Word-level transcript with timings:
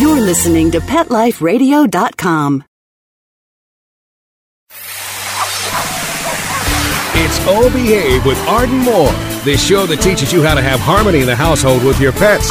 You're 0.00 0.20
listening 0.20 0.72
to 0.72 0.80
PetLifeRadio.com. 0.80 2.64
It's 7.16 7.38
Oh 7.46 7.70
Behave 7.72 8.26
with 8.26 8.38
Arden 8.48 8.78
Moore, 8.78 9.12
the 9.44 9.56
show 9.56 9.86
that 9.86 10.00
teaches 10.00 10.32
you 10.32 10.42
how 10.42 10.54
to 10.54 10.62
have 10.62 10.80
harmony 10.80 11.20
in 11.20 11.26
the 11.26 11.36
household 11.36 11.84
with 11.84 12.00
your 12.00 12.10
pets. 12.10 12.50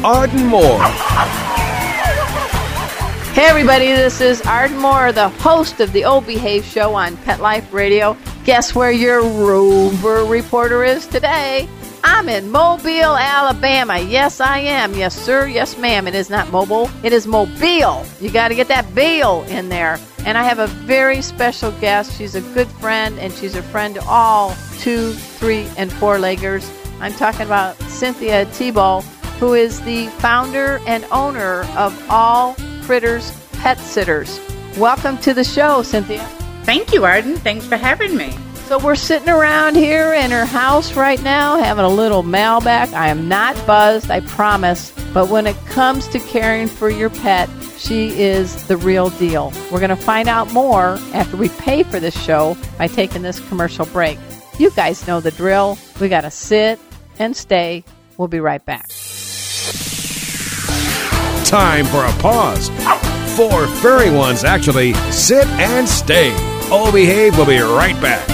Arden 0.03 0.47
Moore. 0.47 0.81
Hey 3.33 3.45
everybody, 3.45 3.85
this 3.85 4.19
is 4.19 4.41
Arden 4.41 4.79
Moore, 4.79 5.11
the 5.11 5.29
host 5.29 5.79
of 5.79 5.93
the 5.93 6.05
Old 6.05 6.25
Behave 6.25 6.65
Show 6.65 6.95
on 6.95 7.17
Pet 7.17 7.39
Life 7.39 7.71
Radio. 7.71 8.17
Guess 8.43 8.73
where 8.73 8.91
your 8.91 9.21
rover 9.21 10.25
reporter 10.25 10.83
is 10.83 11.05
today? 11.05 11.69
I'm 12.03 12.29
in 12.29 12.49
Mobile, 12.49 13.15
Alabama. 13.15 13.99
Yes, 13.99 14.41
I 14.41 14.57
am. 14.57 14.95
Yes, 14.95 15.15
sir. 15.15 15.45
Yes, 15.45 15.77
ma'am. 15.77 16.07
It 16.07 16.15
is 16.15 16.31
not 16.31 16.49
mobile. 16.49 16.89
It 17.03 17.13
is 17.13 17.27
mobile. 17.27 18.03
You 18.19 18.31
got 18.31 18.47
to 18.47 18.55
get 18.55 18.69
that 18.69 18.95
bill 18.95 19.43
in 19.43 19.69
there. 19.69 19.99
And 20.25 20.35
I 20.35 20.43
have 20.43 20.57
a 20.57 20.65
very 20.65 21.21
special 21.21 21.71
guest. 21.73 22.17
She's 22.17 22.33
a 22.33 22.41
good 22.55 22.67
friend, 22.67 23.19
and 23.19 23.31
she's 23.33 23.55
a 23.55 23.61
friend 23.61 23.93
to 23.93 24.03
all 24.05 24.55
two, 24.79 25.13
three, 25.13 25.67
and 25.77 25.93
four 25.93 26.17
leggers. 26.17 26.67
I'm 26.99 27.13
talking 27.13 27.41
about 27.41 27.77
Cynthia 27.83 28.45
Thibault, 28.45 29.03
who 29.41 29.55
is 29.55 29.81
the 29.81 30.05
founder 30.19 30.79
and 30.85 31.03
owner 31.05 31.63
of 31.75 31.99
All 32.11 32.55
Critters 32.83 33.35
Pet 33.53 33.79
Sitters. 33.79 34.39
Welcome 34.77 35.17
to 35.17 35.33
the 35.33 35.43
show, 35.43 35.81
Cynthia. 35.81 36.23
Thank 36.61 36.93
you, 36.93 37.05
Arden. 37.05 37.37
Thanks 37.37 37.65
for 37.65 37.75
having 37.75 38.15
me. 38.15 38.35
So 38.67 38.77
we're 38.77 38.93
sitting 38.93 39.29
around 39.29 39.77
here 39.77 40.13
in 40.13 40.29
her 40.29 40.45
house 40.45 40.93
right 40.93 41.19
now 41.23 41.57
having 41.57 41.83
a 41.83 41.89
little 41.89 42.21
mailback. 42.21 42.93
I 42.93 43.07
am 43.07 43.27
not 43.27 43.55
buzzed, 43.65 44.11
I 44.11 44.19
promise. 44.19 44.93
But 45.11 45.29
when 45.29 45.47
it 45.47 45.57
comes 45.65 46.07
to 46.09 46.19
caring 46.19 46.67
for 46.67 46.91
your 46.91 47.09
pet, 47.09 47.49
she 47.79 48.09
is 48.21 48.67
the 48.67 48.77
real 48.77 49.09
deal. 49.09 49.51
We're 49.71 49.79
going 49.79 49.89
to 49.89 49.95
find 49.95 50.29
out 50.29 50.53
more 50.53 50.99
after 51.15 51.35
we 51.35 51.49
pay 51.49 51.81
for 51.81 51.99
this 51.99 52.15
show 52.15 52.55
by 52.77 52.85
taking 52.85 53.23
this 53.23 53.39
commercial 53.49 53.87
break. 53.87 54.19
You 54.59 54.69
guys 54.69 55.07
know 55.07 55.19
the 55.19 55.31
drill. 55.31 55.79
We 55.99 56.09
got 56.09 56.21
to 56.21 56.31
sit 56.31 56.79
and 57.17 57.35
stay. 57.35 57.83
We'll 58.17 58.27
be 58.27 58.39
right 58.39 58.63
back. 58.63 58.91
Time 61.45 61.85
for 61.85 62.05
a 62.05 62.11
pause. 62.21 62.69
Four 63.35 63.67
furry 63.67 64.11
ones 64.11 64.43
actually 64.43 64.93
sit 65.11 65.47
and 65.47 65.87
stay. 65.87 66.31
All 66.71 66.91
behave. 66.91 67.35
We'll 67.37 67.45
be 67.45 67.59
right 67.59 67.99
back. 68.01 68.27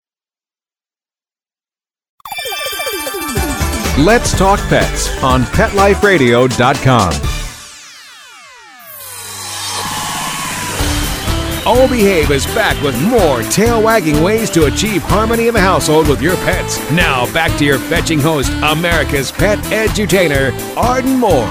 Let's 3.98 4.38
talk 4.38 4.58
pets 4.68 5.22
on 5.22 5.42
PetLifeRadio.com. 5.42 7.31
All 11.64 11.86
Behave 11.86 12.32
is 12.32 12.44
back 12.46 12.82
with 12.82 13.00
more 13.04 13.44
tail 13.44 13.80
wagging 13.80 14.20
ways 14.20 14.50
to 14.50 14.64
achieve 14.64 15.00
harmony 15.00 15.46
in 15.46 15.54
the 15.54 15.60
household 15.60 16.08
with 16.08 16.20
your 16.20 16.34
pets. 16.38 16.80
Now, 16.90 17.32
back 17.32 17.56
to 17.58 17.64
your 17.64 17.78
fetching 17.78 18.18
host, 18.18 18.50
America's 18.64 19.30
pet 19.30 19.60
edutainer, 19.66 20.50
Arden 20.76 21.20
Moore. 21.20 21.46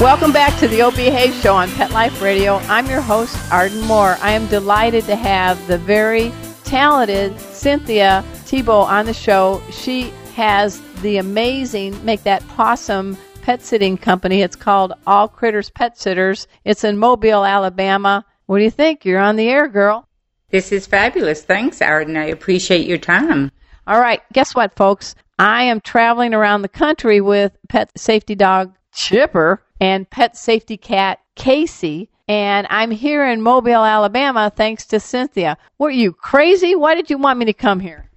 Welcome 0.00 0.32
back 0.32 0.58
to 0.60 0.68
the 0.68 0.80
O 0.80 0.90
Behave 0.90 1.34
Show 1.34 1.54
on 1.54 1.70
Pet 1.72 1.90
Life 1.90 2.22
Radio. 2.22 2.56
I'm 2.60 2.86
your 2.86 3.02
host, 3.02 3.36
Arden 3.52 3.82
Moore. 3.82 4.16
I 4.22 4.30
am 4.30 4.46
delighted 4.46 5.04
to 5.04 5.16
have 5.16 5.66
the 5.66 5.76
very 5.76 6.32
talented 6.64 7.38
Cynthia 7.38 8.24
Tebow 8.46 8.84
on 8.84 9.04
the 9.04 9.12
show. 9.12 9.62
She 9.70 10.14
has 10.34 10.80
the 11.02 11.18
amazing 11.18 12.02
Make 12.06 12.22
That 12.22 12.46
Possum 12.48 13.18
pet 13.42 13.60
sitting 13.60 13.98
company. 13.98 14.40
It's 14.40 14.56
called 14.56 14.94
All 15.06 15.28
Critters 15.28 15.68
Pet 15.68 15.98
Sitters. 15.98 16.48
It's 16.64 16.84
in 16.84 16.96
Mobile, 16.96 17.44
Alabama. 17.44 18.24
What 18.46 18.58
do 18.58 18.64
you 18.64 18.70
think? 18.70 19.04
You're 19.04 19.20
on 19.20 19.36
the 19.36 19.48
air, 19.48 19.68
girl. 19.68 20.08
This 20.50 20.72
is 20.72 20.86
fabulous. 20.86 21.42
Thanks, 21.42 21.82
Arden. 21.82 22.16
I 22.16 22.26
appreciate 22.26 22.86
your 22.86 22.98
time. 22.98 23.50
All 23.86 24.00
right. 24.00 24.22
Guess 24.32 24.54
what, 24.54 24.74
folks? 24.76 25.14
I 25.38 25.64
am 25.64 25.80
traveling 25.80 26.32
around 26.32 26.62
the 26.62 26.68
country 26.68 27.20
with 27.20 27.52
pet 27.68 27.90
safety 27.96 28.34
dog 28.34 28.74
Chipper 28.94 29.62
and 29.80 30.08
pet 30.08 30.36
safety 30.36 30.76
cat 30.76 31.18
Casey. 31.34 32.08
And 32.28 32.66
I'm 32.70 32.90
here 32.90 33.24
in 33.24 33.42
Mobile, 33.42 33.84
Alabama, 33.84 34.50
thanks 34.54 34.86
to 34.86 34.98
Cynthia. 34.98 35.58
Were 35.78 35.90
you 35.90 36.12
crazy? 36.12 36.74
Why 36.74 36.94
did 36.94 37.10
you 37.10 37.18
want 37.18 37.38
me 37.38 37.44
to 37.44 37.52
come 37.52 37.78
here? 37.78 38.10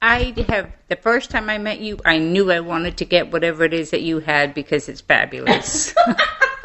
I 0.00 0.34
have, 0.48 0.72
the 0.88 0.96
first 0.96 1.30
time 1.30 1.48
I 1.48 1.58
met 1.58 1.78
you, 1.78 1.98
I 2.04 2.18
knew 2.18 2.50
I 2.50 2.58
wanted 2.58 2.96
to 2.96 3.04
get 3.04 3.30
whatever 3.30 3.62
it 3.62 3.72
is 3.72 3.90
that 3.90 4.02
you 4.02 4.18
had 4.18 4.52
because 4.52 4.88
it's 4.88 5.00
fabulous. 5.00 5.94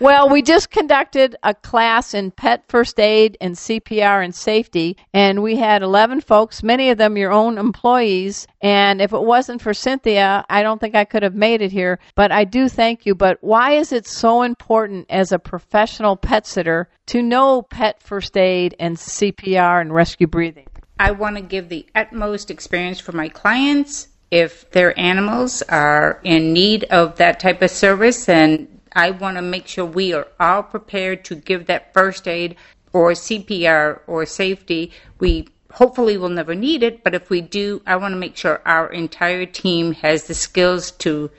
Well, 0.00 0.30
we 0.30 0.40
just 0.40 0.70
conducted 0.70 1.36
a 1.42 1.52
class 1.52 2.14
in 2.14 2.30
pet 2.30 2.64
first 2.68 2.98
aid 2.98 3.36
and 3.38 3.54
CPR 3.54 4.24
and 4.24 4.34
safety, 4.34 4.96
and 5.12 5.42
we 5.42 5.56
had 5.56 5.82
11 5.82 6.22
folks, 6.22 6.62
many 6.62 6.88
of 6.88 6.96
them 6.96 7.18
your 7.18 7.30
own 7.30 7.58
employees. 7.58 8.46
And 8.62 9.02
if 9.02 9.12
it 9.12 9.20
wasn't 9.20 9.60
for 9.60 9.74
Cynthia, 9.74 10.46
I 10.48 10.62
don't 10.62 10.80
think 10.80 10.94
I 10.94 11.04
could 11.04 11.22
have 11.22 11.34
made 11.34 11.60
it 11.60 11.70
here. 11.70 11.98
But 12.14 12.32
I 12.32 12.44
do 12.44 12.66
thank 12.70 13.04
you. 13.04 13.14
But 13.14 13.36
why 13.42 13.72
is 13.72 13.92
it 13.92 14.06
so 14.06 14.40
important 14.40 15.04
as 15.10 15.32
a 15.32 15.38
professional 15.38 16.16
pet 16.16 16.46
sitter 16.46 16.88
to 17.08 17.20
know 17.20 17.60
pet 17.60 18.02
first 18.02 18.38
aid 18.38 18.74
and 18.80 18.96
CPR 18.96 19.82
and 19.82 19.92
rescue 19.94 20.26
breathing? 20.26 20.66
I 20.98 21.10
want 21.10 21.36
to 21.36 21.42
give 21.42 21.68
the 21.68 21.84
utmost 21.94 22.50
experience 22.50 23.00
for 23.00 23.12
my 23.12 23.28
clients. 23.28 24.08
If 24.30 24.70
their 24.70 24.98
animals 24.98 25.60
are 25.62 26.20
in 26.24 26.54
need 26.54 26.84
of 26.84 27.16
that 27.16 27.38
type 27.38 27.60
of 27.60 27.70
service, 27.70 28.24
then 28.24 28.69
I 28.92 29.10
want 29.10 29.36
to 29.36 29.42
make 29.42 29.66
sure 29.66 29.84
we 29.84 30.12
are 30.12 30.26
all 30.38 30.62
prepared 30.62 31.24
to 31.26 31.34
give 31.34 31.66
that 31.66 31.92
first 31.92 32.26
aid 32.26 32.56
or 32.92 33.12
CPR 33.12 34.00
or 34.06 34.26
safety. 34.26 34.92
We 35.18 35.48
hopefully 35.72 36.16
will 36.16 36.28
never 36.28 36.54
need 36.54 36.82
it, 36.82 37.04
but 37.04 37.14
if 37.14 37.30
we 37.30 37.40
do, 37.40 37.82
I 37.86 37.96
want 37.96 38.12
to 38.12 38.18
make 38.18 38.36
sure 38.36 38.60
our 38.66 38.92
entire 38.92 39.46
team 39.46 39.92
has 39.92 40.24
the 40.24 40.34
skills 40.34 40.90
to 40.92 41.30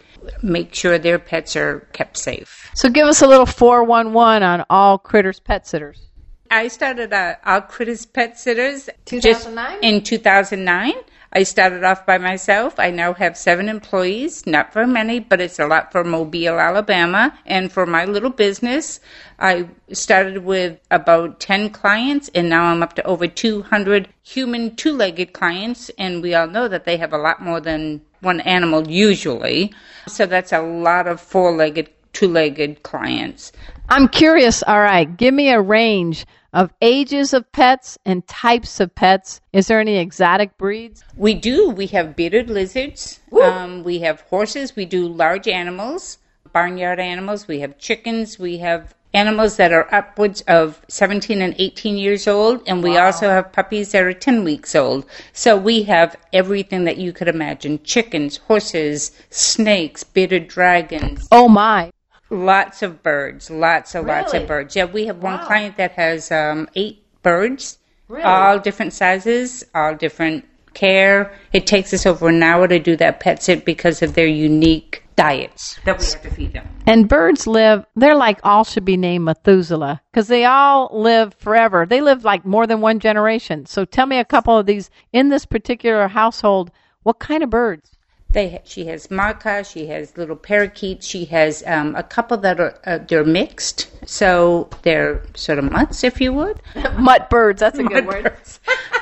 make 0.42 0.74
sure 0.74 0.98
their 0.98 1.20
pets 1.20 1.56
are 1.56 1.82
kept 1.94 2.18
safe. 2.18 2.70
So 2.76 2.90
give 2.90 3.08
us 3.08 3.22
a 3.22 3.28
little 3.28 3.46
411 3.46 4.44
on 4.44 4.66
all 4.70 4.98
critters 4.98 5.40
pet 5.40 5.68
sitters. 5.68 6.08
I 6.52 6.68
started 6.68 7.14
uh, 7.14 7.36
All 7.46 7.62
Critters 7.62 8.06
Pet 8.06 8.38
Sitters 8.38 8.90
2009? 9.06 9.80
in 9.82 10.04
2009. 10.04 10.94
I 11.34 11.44
started 11.44 11.84
off 11.86 12.06
by 12.06 12.18
myself. 12.18 12.78
I 12.78 12.92
now 12.92 13.14
have 13.14 13.38
seven 13.38 13.70
employees, 13.70 14.46
not 14.46 14.74
very 14.74 14.88
many, 14.88 15.20
but 15.20 15.40
it's 15.40 15.60
a 15.60 15.68
lot 15.68 15.92
for 15.92 16.04
Mobile, 16.04 16.60
Alabama. 16.60 17.34
And 17.46 17.72
for 17.72 17.86
my 17.86 18.04
little 18.04 18.30
business, 18.30 19.00
I 19.40 19.70
started 19.94 20.40
with 20.40 20.80
about 20.92 21.40
10 21.40 21.70
clients, 21.70 22.30
and 22.36 22.50
now 22.50 22.66
I'm 22.66 22.84
up 22.84 22.96
to 22.96 23.08
over 23.08 23.28
200 23.28 24.10
human 24.24 24.76
two 24.76 24.92
legged 24.92 25.32
clients. 25.32 25.90
And 25.98 26.22
we 26.22 26.36
all 26.36 26.48
know 26.48 26.68
that 26.68 26.84
they 26.84 26.98
have 26.98 27.14
a 27.14 27.18
lot 27.18 27.42
more 27.42 27.62
than 27.62 28.02
one 28.20 28.42
animal 28.42 28.90
usually. 28.90 29.74
So 30.08 30.26
that's 30.26 30.52
a 30.52 30.62
lot 30.62 31.08
of 31.08 31.22
four 31.22 31.56
legged, 31.56 31.90
two 32.12 32.28
legged 32.28 32.84
clients. 32.84 33.54
I'm 33.88 34.10
curious. 34.10 34.64
All 34.64 34.82
right, 34.82 35.16
give 35.16 35.34
me 35.34 35.50
a 35.50 35.62
range 35.62 36.26
of 36.54 36.74
ages 36.82 37.34
of 37.34 37.52
pets 37.52 37.98
and 38.06 38.28
types 38.28 38.80
of 38.80 38.94
pets. 38.94 39.42
Is 39.54 39.68
there 39.68 39.80
any 39.80 39.98
exotic 39.98 40.58
breeds? 40.58 41.04
We 41.16 41.34
do. 41.34 41.70
We 41.70 41.88
have 41.88 42.16
bearded 42.16 42.50
lizards. 42.50 43.20
Um, 43.42 43.84
we 43.84 44.00
have 44.00 44.22
horses. 44.22 44.76
We 44.76 44.86
do 44.86 45.08
large 45.08 45.48
animals, 45.48 46.18
barnyard 46.52 47.00
animals. 47.00 47.48
We 47.48 47.60
have 47.60 47.78
chickens. 47.78 48.38
We 48.38 48.58
have 48.58 48.94
animals 49.14 49.58
that 49.58 49.74
are 49.74 49.94
upwards 49.94 50.42
of 50.42 50.82
17 50.88 51.42
and 51.42 51.56
18 51.58 51.98
years 51.98 52.28
old. 52.28 52.62
And 52.68 52.84
we 52.84 52.98
also 52.98 53.30
have 53.30 53.52
puppies 53.52 53.92
that 53.92 54.04
are 54.04 54.14
10 54.14 54.44
weeks 54.44 54.76
old. 54.76 55.06
So 55.34 55.58
we 55.58 55.84
have 55.84 56.16
everything 56.34 56.86
that 56.86 56.98
you 56.98 57.14
could 57.14 57.28
imagine 57.28 57.84
chickens, 57.84 58.38
horses, 58.38 59.12
snakes, 59.30 60.04
bearded 60.04 60.48
dragons. 60.48 61.28
Oh 61.32 61.48
my. 61.48 61.92
Lots 62.32 62.82
of 62.82 63.04
birds, 63.04 63.52
lots 63.52 63.94
and 63.94 64.08
lots 64.08 64.34
of 64.34 64.48
birds. 64.48 64.74
Yeah, 64.74 64.86
we 64.86 65.06
have 65.08 65.22
one 65.22 65.46
client 65.46 65.76
that 65.76 65.92
has 65.92 66.32
um, 66.32 66.70
eight 66.76 67.04
birds, 67.24 67.78
all 68.24 68.58
different 68.58 68.94
sizes, 68.94 69.66
all 69.76 69.96
different 69.96 70.46
care. 70.74 71.34
It 71.52 71.68
takes 71.68 71.94
us 71.94 72.06
over 72.06 72.30
an 72.30 72.42
hour 72.42 72.70
to 72.70 72.80
do 72.80 72.96
that 72.96 73.20
pet 73.20 73.44
sit 73.44 73.66
because 73.66 74.02
of 74.02 74.14
their 74.14 74.28
unique 74.28 75.04
diets 75.16 75.78
that 75.86 76.00
we 76.00 76.06
have 76.06 76.22
to 76.22 76.30
feed 76.32 76.54
them. 76.54 76.68
And 76.88 77.10
birds 77.10 77.46
live, 77.48 77.86
they're 77.96 78.16
like 78.16 78.40
all 78.44 78.64
should 78.64 78.86
be 78.86 78.98
named 78.98 79.26
Methuselah 79.26 80.02
because 80.12 80.28
they 80.28 80.46
all 80.46 80.90
live 80.94 81.34
forever. 81.36 81.86
They 81.86 82.02
live 82.02 82.24
like 82.24 82.46
more 82.46 82.66
than 82.66 82.82
one 82.82 83.00
generation. 83.00 83.66
So 83.66 83.86
tell 83.86 84.06
me 84.06 84.18
a 84.20 84.26
couple 84.26 84.58
of 84.58 84.66
these 84.66 84.90
in 85.12 85.30
this 85.30 85.46
particular 85.46 86.08
household. 86.08 86.72
What 87.04 87.20
kind 87.20 87.44
of 87.44 87.50
birds? 87.50 87.98
They, 88.34 88.62
she 88.64 88.86
has 88.86 89.08
maca, 89.08 89.70
she 89.70 89.88
has 89.88 90.16
little 90.18 90.38
parakeets, 90.38 91.06
she 91.06 91.26
has 91.26 91.64
um, 91.68 91.96
a 91.96 92.04
couple 92.04 92.38
that 92.38 92.60
are 92.60 92.80
uh, 92.86 93.00
they're 93.00 93.26
mixed, 93.26 93.90
so 94.08 94.70
they're 94.84 95.22
sort 95.36 95.60
of 95.60 95.70
mutts, 95.70 96.04
if 96.04 96.22
you 96.22 96.32
would. 96.34 96.62
Mutt 96.98 97.30
birds. 97.30 97.60
That's 97.60 97.78
a 97.78 97.84
good 97.84 98.08
word. 98.08 98.34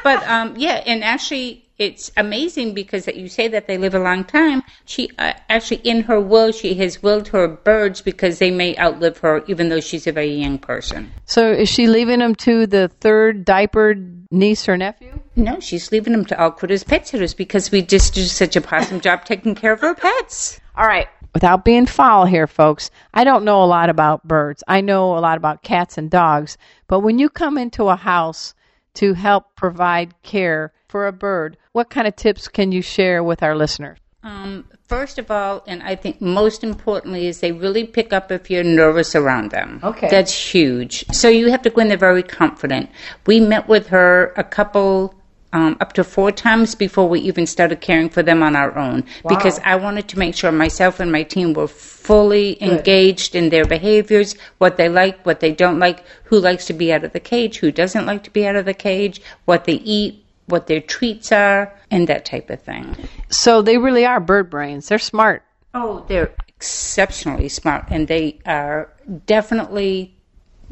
but 0.04 0.28
um, 0.28 0.56
yeah, 0.58 0.82
and 0.86 1.04
actually, 1.04 1.64
it's 1.78 2.12
amazing 2.18 2.74
because 2.74 3.06
that 3.06 3.18
you 3.18 3.30
say 3.30 3.48
that 3.48 3.68
they 3.68 3.78
live 3.78 3.94
a 3.94 4.00
long 4.00 4.24
time. 4.24 4.64
She 4.86 5.12
uh, 5.20 5.34
actually, 5.48 5.82
in 5.84 6.02
her 6.04 6.20
will, 6.20 6.52
she 6.52 6.74
has 6.76 7.04
willed 7.04 7.28
her 7.30 7.48
birds 7.48 8.02
because 8.02 8.40
they 8.40 8.52
may 8.52 8.76
outlive 8.78 9.20
her, 9.20 9.44
even 9.48 9.70
though 9.70 9.80
she's 9.80 10.08
a 10.08 10.12
very 10.12 10.34
young 10.34 10.58
person. 10.58 11.12
So 11.26 11.52
is 11.52 11.70
she 11.70 11.88
leaving 11.88 12.20
them 12.20 12.34
to 12.36 12.66
the 12.66 12.90
third 13.00 13.46
diapered 13.46 14.19
niece 14.32 14.68
or 14.70 14.78
nephew? 14.78 15.20
No, 15.36 15.60
she's 15.60 15.92
leaving 15.92 16.14
them 16.14 16.26
to 16.26 16.42
all 16.42 16.52
critters 16.52 16.84
pet 16.84 17.08
sitters 17.08 17.34
because 17.34 17.72
we 17.72 17.82
just 17.82 18.14
do 18.14 18.24
such 18.24 18.56
a 18.56 18.76
awesome 18.76 19.00
job 19.00 19.26
taking 19.26 19.56
care 19.56 19.74
of 19.74 19.84
our 19.84 19.96
pets. 19.96 20.60
All 20.76 20.88
right. 20.88 21.08
Without 21.34 21.64
being 21.64 21.86
foul 21.86 22.26
here, 22.26 22.48
folks, 22.48 22.90
I 23.14 23.24
don't 23.24 23.46
know 23.46 23.64
a 23.64 23.66
lot 23.66 23.90
about 23.90 24.28
birds. 24.28 24.64
I 24.68 24.82
know 24.82 25.18
a 25.18 25.20
lot 25.20 25.38
about 25.38 25.62
cats 25.62 25.98
and 25.98 26.10
dogs. 26.10 26.58
But 26.88 27.02
when 27.02 27.20
you 27.20 27.30
come 27.30 27.58
into 27.58 27.88
a 27.90 27.96
house 27.96 28.56
to 28.96 29.14
help 29.14 29.56
provide 29.56 30.22
care 30.24 30.74
for 30.88 31.06
a 31.06 31.12
bird, 31.12 31.58
what 31.74 31.92
kind 31.92 32.08
of 32.08 32.16
tips 32.16 32.48
can 32.48 32.72
you 32.72 32.82
share 32.82 33.24
with 33.24 33.44
our 33.44 33.56
listeners? 33.56 34.00
Um, 34.24 34.66
first 34.90 35.20
of 35.20 35.32
all, 35.32 35.64
and 35.68 35.82
I 35.84 35.96
think 35.96 36.20
most 36.20 36.64
importantly, 36.64 37.28
is 37.28 37.40
they 37.40 37.52
really 37.52 37.86
pick 37.86 38.12
up 38.12 38.32
if 38.32 38.50
you're 38.50 38.64
nervous 38.64 39.16
around 39.16 39.52
them. 39.52 39.80
Okay. 39.84 40.10
That's 40.10 40.34
huge. 40.34 41.06
So 41.14 41.30
you 41.30 41.52
have 41.52 41.62
to 41.62 41.70
go 41.70 41.82
in 41.82 41.88
there 41.88 41.98
very 41.98 42.24
confident. 42.24 42.90
We 43.26 43.40
met 43.40 43.70
with 43.70 43.88
her 43.88 44.34
a 44.36 44.44
couple, 44.44 45.14
um, 45.54 45.78
up 45.80 45.94
to 45.94 46.04
four 46.04 46.32
times 46.32 46.76
before 46.76 47.08
we 47.08 47.20
even 47.22 47.46
started 47.46 47.82
caring 47.82 48.10
for 48.10 48.24
them 48.24 48.44
on 48.44 48.56
our 48.56 48.78
own 48.78 49.04
wow. 49.24 49.36
because 49.36 49.60
I 49.64 49.76
wanted 49.78 50.08
to 50.10 50.20
make 50.20 50.36
sure 50.36 50.52
myself 50.52 51.00
and 51.00 51.12
my 51.12 51.24
team 51.24 51.54
were 51.54 51.68
fully 51.68 52.62
engaged 52.62 53.36
in 53.36 53.50
their 53.50 53.66
behaviors, 53.66 54.36
what 54.58 54.78
they 54.78 54.90
like, 54.90 55.24
what 55.26 55.40
they 55.40 55.52
don't 55.52 55.80
like, 55.80 56.04
who 56.24 56.40
likes 56.40 56.66
to 56.66 56.74
be 56.74 56.92
out 56.92 57.04
of 57.04 57.14
the 57.14 57.20
cage, 57.20 57.58
who 57.58 57.72
doesn't 57.72 58.06
like 58.08 58.24
to 58.24 58.32
be 58.32 58.46
out 58.46 58.56
of 58.56 58.66
the 58.66 58.74
cage, 58.74 59.22
what 59.46 59.66
they 59.66 59.74
eat, 59.74 60.24
what 60.50 60.68
their 60.68 60.82
treats 60.82 61.32
are, 61.32 61.74
and 61.92 62.08
that 62.08 62.26
type 62.26 62.50
of 62.50 62.62
thing. 62.62 62.96
So 63.30 63.62
they 63.62 63.78
really 63.78 64.06
are 64.06 64.20
bird 64.20 64.50
brains. 64.50 64.88
They're 64.88 65.00
smart. 65.00 65.44
Oh, 65.74 66.06
they're 66.08 66.32
exceptionally 66.48 67.50
smart, 67.50 67.86
and 67.90 68.08
they 68.08 68.40
are 68.46 68.94
definitely 69.26 70.16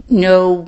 know 0.10 0.68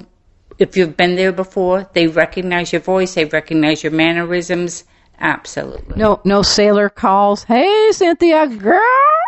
if 0.58 0.78
you've 0.78 0.98
been 0.98 1.16
there 1.16 1.32
before. 1.32 1.90
They 1.94 2.08
recognize 2.08 2.72
your 2.72 2.82
voice, 2.82 3.16
they 3.16 3.26
recognize 3.26 3.84
your 3.84 3.92
mannerisms. 3.92 4.86
Absolutely. 5.20 5.98
No, 5.98 6.22
no 6.24 6.42
sailor 6.42 6.90
calls. 6.90 7.44
Hey, 7.44 7.92
Cynthia, 7.92 8.48
girl. 8.48 8.80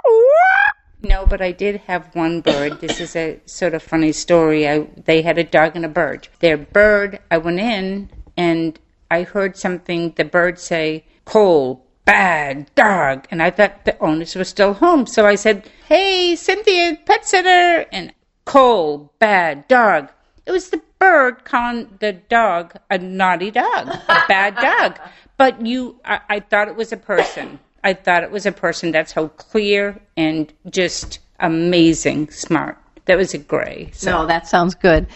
what?" 0.06 0.76
No, 1.04 1.26
but 1.26 1.42
I 1.42 1.52
did 1.52 1.78
have 1.88 2.16
one 2.16 2.42
bird. 2.42 2.80
This 2.80 3.00
is 3.00 3.16
a 3.16 3.40
sort 3.46 3.74
of 3.74 3.82
funny 3.82 4.12
story. 4.12 4.70
I 4.70 4.88
they 5.06 5.22
had 5.22 5.38
a 5.38 5.44
dog 5.44 5.76
and 5.76 5.84
a 5.84 5.90
bird. 5.90 6.28
Their 6.40 6.58
bird, 6.58 7.20
I 7.32 7.40
went 7.40 7.60
in 7.60 8.10
and 8.38 8.80
I 9.12 9.24
heard 9.24 9.58
something 9.58 10.14
the 10.16 10.24
bird 10.24 10.58
say, 10.58 11.04
"Cold, 11.26 11.82
bad 12.06 12.74
dog," 12.76 13.28
and 13.30 13.44
I 13.44 13.52
thought 13.52 13.84
the 13.84 14.00
owners 14.00 14.36
were 14.36 14.46
still 14.46 14.74
home. 14.74 15.06
So 15.06 15.28
I 15.28 15.36
said, 15.36 15.70
"Hey, 15.88 16.36
Cynthia, 16.38 16.98
pet 17.06 17.28
sitter," 17.28 17.86
and 17.92 18.14
cold, 18.46 19.10
bad 19.20 19.68
dog. 19.68 20.10
It 20.46 20.52
was 20.52 20.70
the 20.70 20.82
bird 20.98 21.44
calling 21.44 21.98
the 22.00 22.14
dog 22.14 22.76
a 22.90 22.98
naughty 22.98 23.52
dog, 23.52 23.90
a 24.08 24.24
bad 24.28 24.56
dog. 24.56 24.98
But 25.38 25.66
you, 25.66 26.00
I, 26.06 26.22
I 26.30 26.40
thought 26.40 26.70
it 26.70 26.78
was 26.78 26.94
a 26.94 26.98
person. 26.98 27.60
I 27.84 27.94
thought 27.94 28.24
it 28.24 28.32
was 28.32 28.46
a 28.46 28.52
person. 28.52 28.92
That's 28.92 29.12
how 29.12 29.28
clear 29.28 30.00
and 30.16 30.54
just 30.70 31.20
amazing 31.40 32.30
smart. 32.30 32.78
That 33.06 33.18
was 33.18 33.34
a 33.34 33.40
gray. 33.40 33.90
So 33.94 34.12
No, 34.12 34.28
that 34.28 34.48
sounds 34.48 34.76
good. 34.76 35.08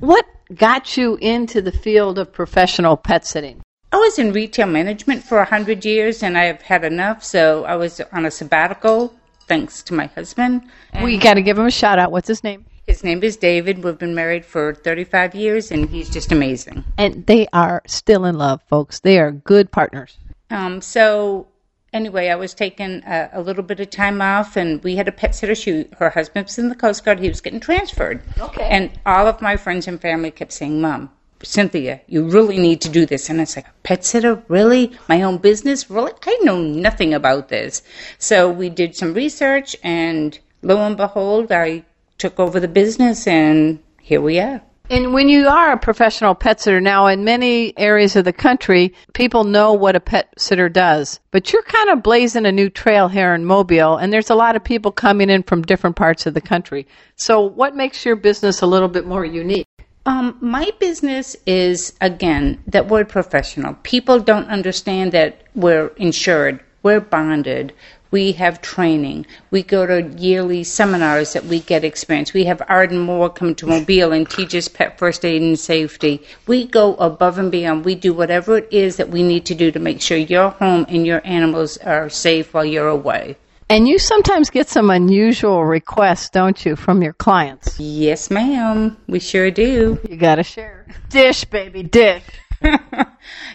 What 0.00 0.26
got 0.54 0.96
you 0.96 1.16
into 1.20 1.60
the 1.60 1.72
field 1.72 2.18
of 2.18 2.32
professional 2.32 2.96
pet 2.96 3.26
sitting? 3.26 3.60
I 3.90 3.96
was 3.96 4.18
in 4.18 4.32
retail 4.32 4.66
management 4.66 5.24
for 5.24 5.38
a 5.38 5.44
hundred 5.44 5.84
years, 5.84 6.22
and 6.22 6.36
I've 6.36 6.60
had 6.60 6.84
enough. 6.84 7.24
So 7.24 7.64
I 7.64 7.76
was 7.76 8.00
on 8.12 8.26
a 8.26 8.30
sabbatical, 8.30 9.14
thanks 9.46 9.82
to 9.84 9.94
my 9.94 10.06
husband. 10.06 10.62
We 11.02 11.16
got 11.16 11.34
to 11.34 11.42
give 11.42 11.58
him 11.58 11.66
a 11.66 11.70
shout 11.70 11.98
out. 11.98 12.12
What's 12.12 12.28
his 12.28 12.44
name? 12.44 12.66
His 12.86 13.04
name 13.04 13.22
is 13.22 13.36
David. 13.36 13.84
We've 13.84 13.98
been 13.98 14.14
married 14.14 14.44
for 14.44 14.74
35 14.74 15.34
years, 15.34 15.70
and 15.70 15.88
he's 15.88 16.08
just 16.08 16.32
amazing. 16.32 16.84
And 16.96 17.26
they 17.26 17.46
are 17.52 17.82
still 17.86 18.24
in 18.24 18.36
love, 18.36 18.62
folks. 18.68 19.00
They 19.00 19.18
are 19.18 19.30
good 19.30 19.70
partners. 19.70 20.18
Um, 20.50 20.80
so 20.80 21.48
anyway, 21.92 22.28
I 22.28 22.36
was 22.36 22.54
taking 22.54 23.02
a, 23.04 23.30
a 23.32 23.40
little 23.40 23.62
bit 23.62 23.80
of 23.80 23.90
time 23.90 24.20
off, 24.20 24.56
and 24.56 24.82
we 24.82 24.96
had 24.96 25.08
a 25.08 25.12
pet 25.12 25.34
sitter. 25.34 25.54
She, 25.54 25.86
her 25.98 26.10
husband 26.10 26.46
was 26.46 26.58
in 26.58 26.68
the 26.68 26.74
Coast 26.74 27.04
Guard. 27.04 27.20
He 27.20 27.28
was 27.28 27.40
getting 27.40 27.60
transferred. 27.60 28.22
Okay. 28.38 28.68
And 28.68 28.90
all 29.06 29.26
of 29.26 29.40
my 29.40 29.56
friends 29.56 29.88
and 29.88 30.00
family 30.00 30.30
kept 30.30 30.52
saying, 30.52 30.80
"Mom, 30.80 31.10
Cynthia, 31.42 32.00
you 32.06 32.28
really 32.28 32.58
need 32.58 32.80
to 32.82 32.88
do 32.88 33.06
this." 33.06 33.28
And 33.30 33.40
it's 33.40 33.56
like, 33.56 33.66
pet 33.82 34.04
sitter, 34.04 34.42
really? 34.48 34.92
My 35.08 35.22
own 35.22 35.38
business, 35.38 35.90
really? 35.90 36.12
I 36.26 36.38
know 36.42 36.60
nothing 36.60 37.14
about 37.14 37.48
this. 37.48 37.82
So 38.18 38.50
we 38.50 38.68
did 38.68 38.96
some 38.96 39.14
research, 39.14 39.76
and 39.82 40.38
lo 40.62 40.78
and 40.84 40.96
behold, 40.96 41.52
I 41.52 41.84
took 42.18 42.38
over 42.40 42.60
the 42.60 42.68
business, 42.68 43.26
and 43.26 43.78
here 44.00 44.20
we 44.20 44.38
are. 44.40 44.62
And 44.90 45.12
when 45.12 45.28
you 45.28 45.48
are 45.48 45.72
a 45.72 45.78
professional 45.78 46.34
pet 46.34 46.62
sitter 46.62 46.80
now, 46.80 47.08
in 47.08 47.22
many 47.22 47.76
areas 47.76 48.16
of 48.16 48.24
the 48.24 48.32
country, 48.32 48.94
people 49.12 49.44
know 49.44 49.74
what 49.74 49.94
a 49.94 50.00
pet 50.00 50.32
sitter 50.38 50.70
does. 50.70 51.20
But 51.30 51.52
you're 51.52 51.62
kind 51.62 51.90
of 51.90 52.02
blazing 52.02 52.46
a 52.46 52.52
new 52.52 52.70
trail 52.70 53.08
here 53.08 53.34
in 53.34 53.44
Mobile, 53.44 53.98
and 53.98 54.10
there's 54.10 54.30
a 54.30 54.34
lot 54.34 54.56
of 54.56 54.64
people 54.64 54.90
coming 54.90 55.28
in 55.28 55.42
from 55.42 55.60
different 55.60 55.96
parts 55.96 56.24
of 56.24 56.32
the 56.32 56.40
country. 56.40 56.86
So, 57.16 57.42
what 57.42 57.76
makes 57.76 58.06
your 58.06 58.16
business 58.16 58.62
a 58.62 58.66
little 58.66 58.88
bit 58.88 59.06
more 59.06 59.26
unique? 59.26 59.66
Um, 60.06 60.38
my 60.40 60.70
business 60.78 61.36
is 61.44 61.92
again 62.00 62.62
that 62.68 62.88
word 62.88 63.10
professional. 63.10 63.74
People 63.82 64.18
don't 64.20 64.48
understand 64.48 65.12
that 65.12 65.42
we're 65.54 65.88
insured, 65.98 66.60
we're 66.82 67.00
bonded, 67.00 67.74
we 68.10 68.32
have 68.32 68.62
training, 68.62 69.26
we 69.50 69.62
go 69.62 69.86
to 69.86 70.02
yearly 70.18 70.64
seminars 70.64 71.32
that 71.34 71.44
we 71.44 71.60
get 71.60 71.84
experience. 71.84 72.32
We 72.32 72.44
have 72.44 72.62
Arden 72.68 72.98
Moore 72.98 73.30
come 73.30 73.54
to 73.56 73.66
Mobile 73.66 74.12
and 74.12 74.28
teach 74.28 74.54
us 74.54 74.68
pet 74.68 74.98
first 74.98 75.24
aid 75.24 75.42
and 75.42 75.58
safety. 75.58 76.22
We 76.46 76.66
go 76.66 76.94
above 76.96 77.38
and 77.38 77.50
beyond. 77.50 77.84
We 77.84 77.94
do 77.94 78.12
whatever 78.12 78.58
it 78.58 78.68
is 78.72 78.96
that 78.96 79.10
we 79.10 79.22
need 79.22 79.46
to 79.46 79.54
do 79.54 79.70
to 79.70 79.78
make 79.78 80.00
sure 80.00 80.16
your 80.16 80.50
home 80.50 80.86
and 80.88 81.06
your 81.06 81.20
animals 81.24 81.76
are 81.78 82.08
safe 82.08 82.54
while 82.54 82.64
you're 82.64 82.88
away. 82.88 83.36
And 83.70 83.86
you 83.86 83.98
sometimes 83.98 84.48
get 84.48 84.66
some 84.68 84.88
unusual 84.88 85.62
requests, 85.62 86.30
don't 86.30 86.64
you, 86.64 86.74
from 86.74 87.02
your 87.02 87.12
clients? 87.12 87.78
Yes, 87.78 88.30
ma'am. 88.30 88.96
We 89.06 89.18
sure 89.20 89.50
do. 89.50 90.00
You 90.08 90.16
got 90.16 90.36
to 90.36 90.42
share. 90.42 90.86
Dish, 91.10 91.44
baby, 91.44 91.82
dish. 91.82 92.22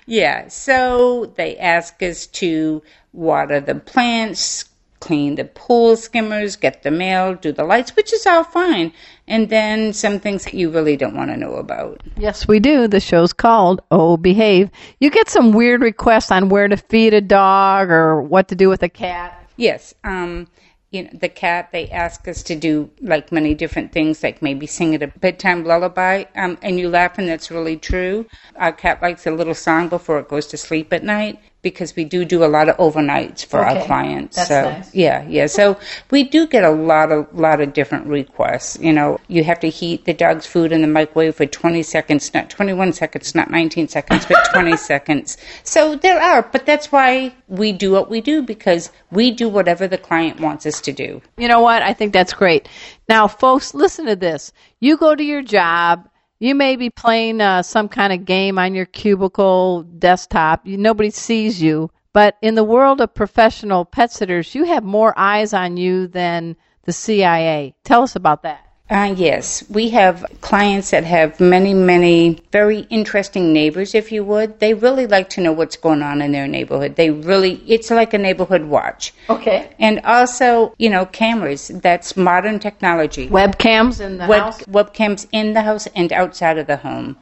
Yeah, 0.05 0.47
so 0.49 1.31
they 1.35 1.57
ask 1.57 2.01
us 2.03 2.27
to 2.27 2.81
water 3.13 3.59
the 3.59 3.75
plants, 3.75 4.65
clean 4.99 5.35
the 5.35 5.45
pool 5.45 5.95
skimmers, 5.95 6.55
get 6.55 6.83
the 6.83 6.91
mail, 6.91 7.35
do 7.35 7.51
the 7.51 7.63
lights, 7.63 7.95
which 7.95 8.11
is 8.13 8.25
all 8.25 8.43
fine. 8.43 8.93
And 9.27 9.49
then 9.49 9.93
some 9.93 10.19
things 10.19 10.43
that 10.43 10.53
you 10.53 10.69
really 10.69 10.97
don't 10.97 11.15
want 11.15 11.31
to 11.31 11.37
know 11.37 11.55
about. 11.55 12.01
Yes, 12.17 12.47
we 12.47 12.59
do. 12.59 12.87
The 12.87 12.99
show's 12.99 13.31
called 13.31 13.81
Oh 13.91 14.17
Behave. 14.17 14.69
You 14.99 15.09
get 15.09 15.29
some 15.29 15.51
weird 15.51 15.81
requests 15.81 16.31
on 16.31 16.49
where 16.49 16.67
to 16.67 16.77
feed 16.77 17.13
a 17.13 17.21
dog 17.21 17.89
or 17.89 18.21
what 18.21 18.49
to 18.49 18.55
do 18.55 18.67
with 18.67 18.83
a 18.83 18.89
cat. 18.89 19.39
Yes, 19.55 19.93
um, 20.03 20.47
you 20.93 21.03
know, 21.03 21.09
the 21.13 21.27
cat, 21.27 21.71
they 21.71 21.89
ask 21.89 22.27
us 22.27 22.43
to 22.43 22.55
do 22.55 22.89
like 23.01 23.31
many 23.31 23.55
different 23.55 23.91
things, 23.91 24.21
like 24.21 24.41
maybe 24.41 24.67
sing 24.67 24.93
it 24.93 25.01
a 25.01 25.07
bedtime 25.07 25.65
lullaby. 25.65 26.25
Um, 26.35 26.57
and 26.61 26.79
you 26.79 26.87
laugh, 26.87 27.17
and 27.17 27.27
that's 27.27 27.49
really 27.49 27.77
true. 27.77 28.27
Our 28.55 28.71
cat 28.71 29.01
likes 29.01 29.25
a 29.25 29.31
little 29.31 29.55
song 29.55 29.89
before 29.89 30.19
it 30.19 30.29
goes 30.29 30.45
to 30.47 30.57
sleep 30.57 30.93
at 30.93 31.03
night 31.03 31.39
because 31.63 31.95
we 31.95 32.03
do 32.03 32.23
do 32.25 32.43
a 32.43 32.47
lot 32.47 32.69
of 32.69 32.77
overnights 32.77 33.43
for 33.45 33.65
Okay. 33.65 33.79
our 33.79 33.85
clients. 33.87 34.35
That's 34.35 34.49
so 34.49 34.69
nice. 34.69 34.93
yeah, 34.93 35.25
yeah. 35.27 35.47
So 35.47 35.79
we 36.11 36.23
do 36.23 36.45
get 36.45 36.63
a 36.63 36.69
lot 36.69 37.11
of 37.11 37.27
lot 37.33 37.61
of 37.61 37.73
different 37.73 38.05
requests. 38.05 38.77
You 38.79 38.93
know, 38.93 39.19
you 39.27 39.43
have 39.45 39.59
to 39.61 39.69
heat 39.69 40.05
the 40.05 40.13
dog's 40.13 40.45
food 40.45 40.71
in 40.71 40.81
the 40.81 40.87
microwave 40.87 41.35
for 41.35 41.45
20 41.47 41.81
seconds, 41.81 42.31
not 42.33 42.49
21 42.51 42.93
seconds, 42.93 43.33
not 43.33 43.49
19 43.49 43.87
seconds, 43.87 44.25
but 44.27 44.37
20 44.51 44.77
seconds. 44.91 45.37
So 45.63 45.95
there 45.95 46.21
are, 46.21 46.43
but 46.43 46.65
that's 46.65 46.91
why 46.91 47.33
we 47.47 47.71
do 47.71 47.91
what 47.91 48.09
we 48.09 48.21
do 48.21 48.41
because 48.43 48.91
we 49.09 49.31
do 49.31 49.47
whatever 49.49 49.87
the 49.87 49.97
client 49.97 50.39
wants 50.39 50.65
us 50.65 50.81
to 50.81 50.91
do. 50.91 51.21
You 51.37 51.47
know 51.47 51.61
what? 51.61 51.81
I 51.81 51.93
think 51.93 52.13
that's 52.13 52.33
great. 52.33 52.67
Now, 53.09 53.27
folks, 53.27 53.73
listen 53.73 54.05
to 54.07 54.15
this. 54.15 54.51
You 54.81 54.97
go 54.97 55.15
to 55.15 55.23
your 55.23 55.41
job. 55.41 56.07
You 56.43 56.55
may 56.55 56.75
be 56.75 56.89
playing 56.89 57.39
uh, 57.39 57.63
some 57.63 57.87
kind 57.87 58.11
of 58.11 58.25
game 58.25 58.59
on 58.59 58.75
your 58.75 58.85
cubicle 58.85 59.83
desktop. 59.83 60.67
You, 60.67 60.75
nobody 60.75 61.09
sees 61.09 61.61
you. 61.61 61.89
But 62.11 62.35
in 62.41 62.55
the 62.55 62.65
world 62.65 62.99
of 62.99 63.13
professional 63.13 63.85
pet 63.85 64.11
sitters, 64.11 64.53
you 64.53 64.65
have 64.65 64.83
more 64.83 65.13
eyes 65.15 65.53
on 65.53 65.77
you 65.77 66.05
than 66.05 66.57
the 66.83 66.91
CIA. 66.91 67.75
Tell 67.85 68.03
us 68.03 68.17
about 68.17 68.43
that. 68.43 68.72
Uh, 68.89 69.15
yes, 69.17 69.63
we 69.69 69.89
have 69.89 70.25
clients 70.41 70.91
that 70.91 71.05
have 71.05 71.39
many, 71.39 71.73
many 71.73 72.43
very 72.51 72.79
interesting 72.89 73.53
neighbors, 73.53 73.95
if 73.95 74.11
you 74.11 74.23
would. 74.25 74.59
They 74.59 74.73
really 74.73 75.07
like 75.07 75.29
to 75.31 75.41
know 75.41 75.53
what's 75.53 75.77
going 75.77 76.01
on 76.01 76.21
in 76.21 76.33
their 76.33 76.47
neighborhood. 76.47 76.97
They 76.97 77.09
really, 77.09 77.63
it's 77.65 77.89
like 77.89 78.13
a 78.13 78.17
neighborhood 78.17 78.63
watch. 78.65 79.13
Okay. 79.29 79.73
And 79.79 80.01
also, 80.01 80.75
you 80.77 80.89
know, 80.89 81.05
cameras. 81.05 81.69
That's 81.69 82.17
modern 82.17 82.59
technology. 82.59 83.29
Webcams 83.29 84.01
in 84.01 84.17
the 84.17 84.27
Web, 84.27 84.41
house. 84.41 84.61
webcams 84.63 85.27
in 85.31 85.53
the 85.53 85.61
house 85.61 85.87
and 85.95 86.11
outside 86.11 86.57
of 86.57 86.67
the 86.67 86.77
home. 86.77 87.17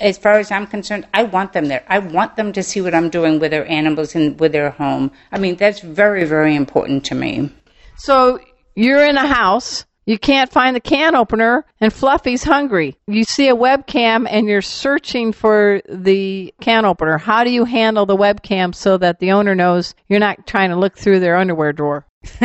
As 0.00 0.18
far 0.18 0.34
as 0.40 0.50
I'm 0.50 0.66
concerned, 0.66 1.06
I 1.14 1.22
want 1.22 1.52
them 1.52 1.66
there. 1.66 1.84
I 1.88 2.00
want 2.00 2.34
them 2.34 2.52
to 2.52 2.62
see 2.62 2.80
what 2.80 2.92
I'm 2.92 3.08
doing 3.08 3.38
with 3.38 3.52
their 3.52 3.66
animals 3.70 4.16
and 4.16 4.38
with 4.40 4.50
their 4.50 4.70
home. 4.70 5.12
I 5.30 5.38
mean, 5.38 5.54
that's 5.54 5.78
very, 5.80 6.24
very 6.24 6.56
important 6.56 7.04
to 7.06 7.14
me. 7.14 7.50
So 7.96 8.40
you're 8.74 9.06
in 9.06 9.16
a 9.16 9.26
house. 9.28 9.86
You 10.06 10.18
can't 10.18 10.52
find 10.52 10.76
the 10.76 10.80
can 10.80 11.14
opener, 11.14 11.64
and 11.80 11.92
Fluffy's 11.92 12.44
hungry. 12.44 12.96
You 13.06 13.24
see 13.24 13.48
a 13.48 13.56
webcam, 13.56 14.26
and 14.28 14.46
you're 14.46 14.60
searching 14.62 15.32
for 15.32 15.80
the 15.88 16.52
can 16.60 16.84
opener. 16.84 17.16
How 17.16 17.44
do 17.44 17.50
you 17.50 17.64
handle 17.64 18.04
the 18.04 18.16
webcam 18.16 18.74
so 18.74 18.98
that 18.98 19.18
the 19.18 19.32
owner 19.32 19.54
knows 19.54 19.94
you're 20.08 20.20
not 20.20 20.46
trying 20.46 20.70
to 20.70 20.76
look 20.76 20.98
through 20.98 21.20
their 21.20 21.36
underwear 21.36 21.72
drawer? 21.72 22.06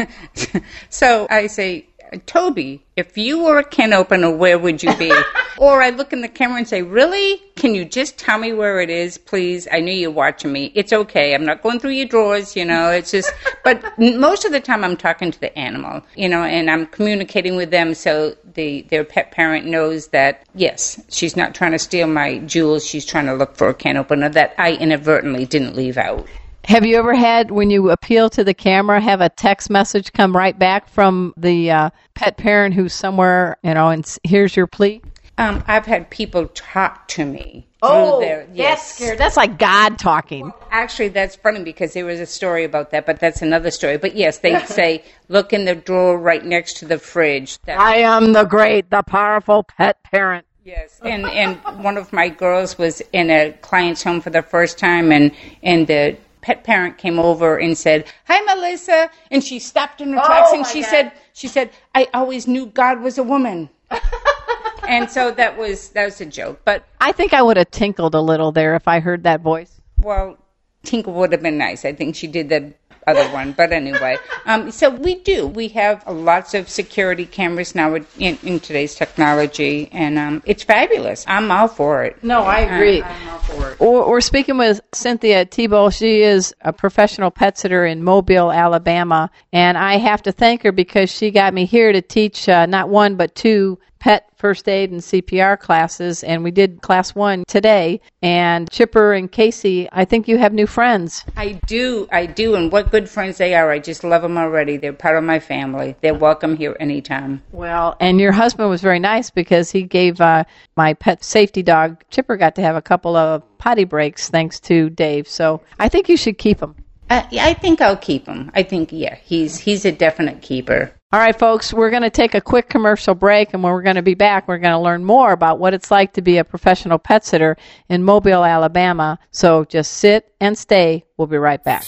So 0.90 1.28
I 1.30 1.48
say, 1.48 1.89
Toby, 2.26 2.84
if 2.96 3.18
you 3.18 3.44
were 3.44 3.60
a 3.60 3.64
can 3.64 3.94
opener, 3.94 4.32
where 4.32 4.58
would 4.58 4.82
you 4.82 4.96
be? 4.96 5.12
or 5.58 5.82
I 5.82 5.92
look 5.92 6.12
in 6.12 6.22
the 6.22 6.28
camera 6.28 6.58
and 6.58 6.68
say, 6.68 6.82
Really? 6.82 7.42
Can 7.56 7.76
you 7.76 7.86
just 7.86 8.18
tell 8.18 8.40
me 8.40 8.54
where 8.54 8.80
it 8.80 8.90
is, 8.90 9.18
please? 9.18 9.68
I 9.72 9.80
know 9.80 9.92
you're 9.92 10.10
watching 10.10 10.52
me. 10.52 10.72
It's 10.74 10.94
okay. 10.94 11.36
I'm 11.36 11.46
not 11.46 11.62
going 11.62 11.80
through 11.80 11.92
your 11.92 12.08
drawers, 12.08 12.56
you 12.56 12.66
know. 12.66 12.90
It's 12.90 13.12
just, 13.12 13.32
but 13.64 13.84
most 14.00 14.46
of 14.46 14.52
the 14.52 14.60
time 14.60 14.84
I'm 14.84 14.98
talking 14.98 15.30
to 15.32 15.40
the 15.40 15.56
animal, 15.58 16.02
you 16.16 16.30
know, 16.30 16.44
and 16.44 16.72
I'm 16.72 16.88
communicating 16.88 17.56
with 17.56 17.70
them 17.70 17.94
so 17.94 18.36
the 18.54 18.82
their 18.84 19.04
pet 19.04 19.32
parent 19.32 19.66
knows 19.66 20.08
that 20.08 20.44
yes, 20.56 21.02
she's 21.10 21.36
not 21.36 21.54
trying 21.54 21.74
to 21.74 21.80
steal 21.80 22.08
my 22.08 22.40
jewels. 22.40 22.86
She's 22.86 23.06
trying 23.06 23.28
to 23.28 23.34
look 23.34 23.56
for 23.56 23.68
a 23.70 23.74
can 23.74 23.98
opener 23.98 24.30
that 24.30 24.56
I 24.58 24.74
inadvertently 24.74 25.46
didn't 25.46 25.76
leave 25.76 25.98
out. 25.98 26.28
Have 26.70 26.86
you 26.86 26.98
ever 26.98 27.16
had, 27.16 27.50
when 27.50 27.72
you 27.72 27.90
appeal 27.90 28.30
to 28.30 28.44
the 28.44 28.54
camera, 28.54 29.02
have 29.02 29.22
a 29.22 29.30
text 29.30 29.72
message 29.72 30.14
come 30.14 30.38
right 30.38 30.58
back 30.58 30.88
from 30.88 31.34
the 31.36 31.72
uh, 31.72 31.90
pet 32.14 32.38
parent 32.38 32.76
who's 32.76 32.94
somewhere, 32.94 33.58
you 33.64 33.74
know, 33.74 33.90
and 33.90 34.08
here's 34.24 34.56
your 34.56 34.68
plea? 34.68 35.02
Um, 35.40 35.64
I've 35.66 35.88
had 35.88 36.12
people 36.12 36.46
talk 36.50 37.08
to 37.08 37.26
me 37.26 37.68
through 37.80 38.20
their 38.20 38.46
that's 38.46 38.56
yes. 38.56 38.96
scary. 38.96 39.18
That's 39.18 39.36
like 39.36 39.58
God 39.58 39.98
talking. 39.98 40.54
Actually, 40.70 41.08
that's 41.08 41.36
funny 41.38 41.64
because 41.64 41.94
there 41.94 42.06
was 42.06 42.20
a 42.20 42.28
story 42.28 42.66
about 42.66 42.92
that, 42.92 43.08
but 43.08 43.20
that's 43.20 43.42
another 43.42 43.72
story. 43.72 43.98
But 43.98 44.16
yes, 44.16 44.38
they 44.38 44.60
say 44.66 45.04
look 45.28 45.54
in 45.54 45.66
the 45.66 45.74
drawer 45.74 46.20
right 46.20 46.46
next 46.46 46.78
to 46.78 46.86
the 46.86 47.00
fridge. 47.00 47.58
That, 47.62 47.80
I 47.80 47.96
am 47.96 48.34
the 48.34 48.44
great, 48.44 48.92
the 48.92 49.02
powerful 49.02 49.64
pet 49.64 50.04
parent. 50.04 50.46
yes, 50.64 51.00
and 51.02 51.26
and 51.26 51.58
one 51.84 51.98
of 51.98 52.14
my 52.14 52.30
girls 52.30 52.78
was 52.78 53.02
in 53.12 53.32
a 53.32 53.54
client's 53.54 54.04
home 54.04 54.22
for 54.22 54.30
the 54.30 54.44
first 54.44 54.78
time, 54.78 55.12
and 55.12 55.32
and 55.64 55.88
the 55.88 56.16
pet 56.42 56.64
parent 56.64 56.98
came 56.98 57.20
over 57.20 57.58
and 57.58 57.78
said, 57.78 58.06
"Hi, 58.26 58.40
Melissa," 58.42 59.10
and 59.32 59.44
she 59.44 59.60
stopped 59.60 60.02
in 60.02 60.14
her 60.14 60.20
oh 60.20 60.26
tracks 60.26 60.52
and 60.54 60.66
she 60.66 60.84
said, 60.84 61.12
"She 61.34 61.48
said 61.48 61.72
I 61.96 62.08
always 62.14 62.48
knew 62.48 62.68
God 62.68 63.02
was 63.02 63.18
a 63.18 63.24
woman." 63.24 63.70
and 64.88 65.10
so 65.10 65.32
that 65.32 65.58
was 65.58 65.90
that 65.90 66.06
was 66.06 66.22
a 66.22 66.26
joke, 66.26 66.62
but 66.66 66.84
I 67.02 67.12
think 67.12 67.34
I 67.34 67.42
would 67.42 67.58
have 67.58 67.72
tinkled 67.72 68.16
a 68.16 68.22
little 68.22 68.52
there 68.52 68.76
if 68.76 68.88
I 68.88 69.00
heard 69.00 69.24
that 69.24 69.42
voice. 69.42 69.82
Well, 70.02 70.38
Tinkle 70.84 71.14
would 71.14 71.32
have 71.32 71.42
been 71.42 71.58
nice. 71.58 71.86
I 71.86 71.94
think 71.94 72.16
she 72.16 72.28
did 72.28 72.50
the 72.50 72.74
other 73.10 73.28
one, 73.34 73.52
but 73.54 73.72
anyway. 73.72 74.18
Um, 74.46 74.72
so 74.72 74.90
we 74.90 75.16
do. 75.16 75.48
We 75.48 75.68
have 75.70 76.06
lots 76.08 76.54
of 76.54 76.70
security 76.70 77.26
cameras 77.26 77.76
now 77.76 77.96
in, 77.96 78.38
in 78.44 78.60
today's 78.60 78.96
technology, 78.96 79.90
and 79.92 80.18
um, 80.18 80.44
it's 80.46 80.64
fabulous. 80.64 81.26
I'm 81.28 81.52
all 81.52 81.68
for 81.68 82.04
it. 82.04 82.24
No, 82.24 82.42
I 82.42 82.60
agree. 82.60 83.02
I'm 83.02 83.30
all 83.30 83.40
for 83.40 83.72
it. 83.72 83.80
We're 83.80 84.10
we're 84.10 84.22
speaking 84.22 84.58
with 84.58 84.82
Cynthia 84.94 85.46
Tebow. 85.46 85.94
She 85.94 86.22
is 86.22 86.54
a 86.62 86.74
professional 86.74 87.32
pet 87.32 87.58
sitter 87.58 87.86
in 87.86 88.04
Mobile, 88.04 88.52
Alabama, 88.52 89.30
and 89.52 89.78
I 89.78 89.98
have 89.98 90.22
to 90.24 90.32
thank 90.32 90.64
her 90.64 90.72
because 90.72 91.10
she 91.10 91.32
got 91.32 91.54
me 91.54 91.66
here 91.66 91.92
to 91.92 92.02
teach 92.02 92.48
uh, 92.48 92.66
not 92.66 92.90
one 92.90 93.16
but 93.16 93.36
two 93.36 93.80
pet 94.00 94.30
first 94.36 94.68
aid 94.68 94.92
and 94.92 95.02
CPR 95.02 95.60
classes, 95.60 96.24
and 96.24 96.44
we 96.44 96.52
did 96.52 96.82
class 96.82 97.14
one 97.14 97.44
today. 97.48 98.02
And 98.22 98.70
Chipper 98.72 99.14
and 99.14 99.32
Casey, 99.32 99.88
I 99.92 100.06
think 100.06 100.28
you 100.28 100.38
have 100.38 100.54
new 100.54 100.68
friends. 100.68 101.24
I 101.36 101.60
do, 101.68 102.08
I 102.12 102.26
do, 102.26 102.56
and 102.56 102.72
what 102.72 102.92
good 102.92 103.10
friends 103.10 103.38
they 103.38 103.54
are. 103.54 103.70
I 103.72 103.80
just 103.80 104.04
love 104.04 104.22
them 104.22 104.38
already. 104.38 104.78
They're 104.78 104.94
part 104.94 105.18
of 105.18 105.24
my 105.24 105.40
family. 105.40 105.96
They're 106.02 106.14
welcome 106.14 106.56
here 106.56 106.76
anytime. 106.80 107.42
Well, 107.52 107.96
and 108.00 108.20
your 108.20 108.32
husband 108.32 108.70
was 108.70 108.82
very 108.82 109.00
nice 109.00 109.30
because 109.30 109.72
he 109.72 109.84
gave 109.84 110.22
uh, 110.22 110.46
my 110.76 110.94
pet 110.94 111.24
safety 111.24 111.64
dog 111.64 112.04
Chipper 112.10 112.38
got 112.38 112.56
to 112.56 112.62
have 112.62 112.76
a 112.76 112.82
couple 112.82 113.16
of 113.16 113.44
potty 113.58 113.84
breaks 113.84 114.30
thanks 114.30 114.60
to 114.62 114.90
Dave. 114.90 115.28
So 115.28 115.62
I 115.80 115.90
think 115.90 116.10
you 116.10 116.18
should 116.18 116.38
keep 116.38 116.62
him. 116.62 116.76
I, 117.10 117.28
I 117.40 117.54
think 117.54 117.82
I'll 117.82 117.98
keep 117.98 118.28
him. 118.28 118.52
I 118.54 118.64
think, 118.64 118.92
yeah, 118.92 119.16
he's 119.16 119.58
he's 119.58 119.86
a 119.86 119.92
definite 119.92 120.42
keeper. 120.42 120.94
All 121.12 121.20
right, 121.20 121.38
folks, 121.38 121.74
we're 121.74 121.90
going 121.90 122.04
to 122.04 122.12
take 122.12 122.36
a 122.36 122.42
quick 122.42 122.70
commercial 122.70 123.16
break, 123.16 123.56
and 123.56 123.64
when 123.64 123.74
we're 123.74 123.82
going 123.82 123.96
to 123.96 124.04
be 124.04 124.14
back, 124.14 124.48
we're 124.48 124.60
going 124.60 124.74
to 124.74 124.80
learn 124.80 125.04
more 125.04 125.32
about 125.32 125.58
what 125.58 125.74
it's 125.74 125.90
like 125.90 126.14
to 126.14 126.22
be 126.22 126.38
a 126.38 126.44
professional 126.44 127.00
pet 127.00 127.26
sitter 127.26 127.58
in 127.90 128.04
Mobile, 128.04 128.46
Alabama. 128.46 129.18
So 129.32 129.66
just 129.66 129.94
sit 129.94 130.32
and 130.40 130.56
stay. 130.56 131.06
We'll 131.18 131.26
be 131.26 131.38
right 131.38 131.64
back. 131.64 131.82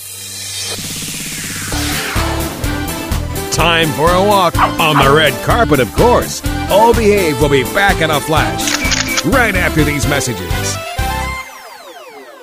Time 3.52 3.90
for 3.90 4.10
a 4.10 4.28
walk 4.28 4.58
on 4.58 4.98
the 5.06 5.14
red 5.16 5.34
carpet, 5.46 5.80
of 5.80 5.94
course. 5.94 6.44
All 6.72 6.92
Behave 6.92 7.40
will 7.40 7.50
be 7.50 7.64
back 7.76 8.02
in 8.02 8.10
a 8.10 8.20
flash 8.20 9.24
right 9.24 9.54
after 9.54 9.84
these 9.84 10.08
messages. 10.08 10.81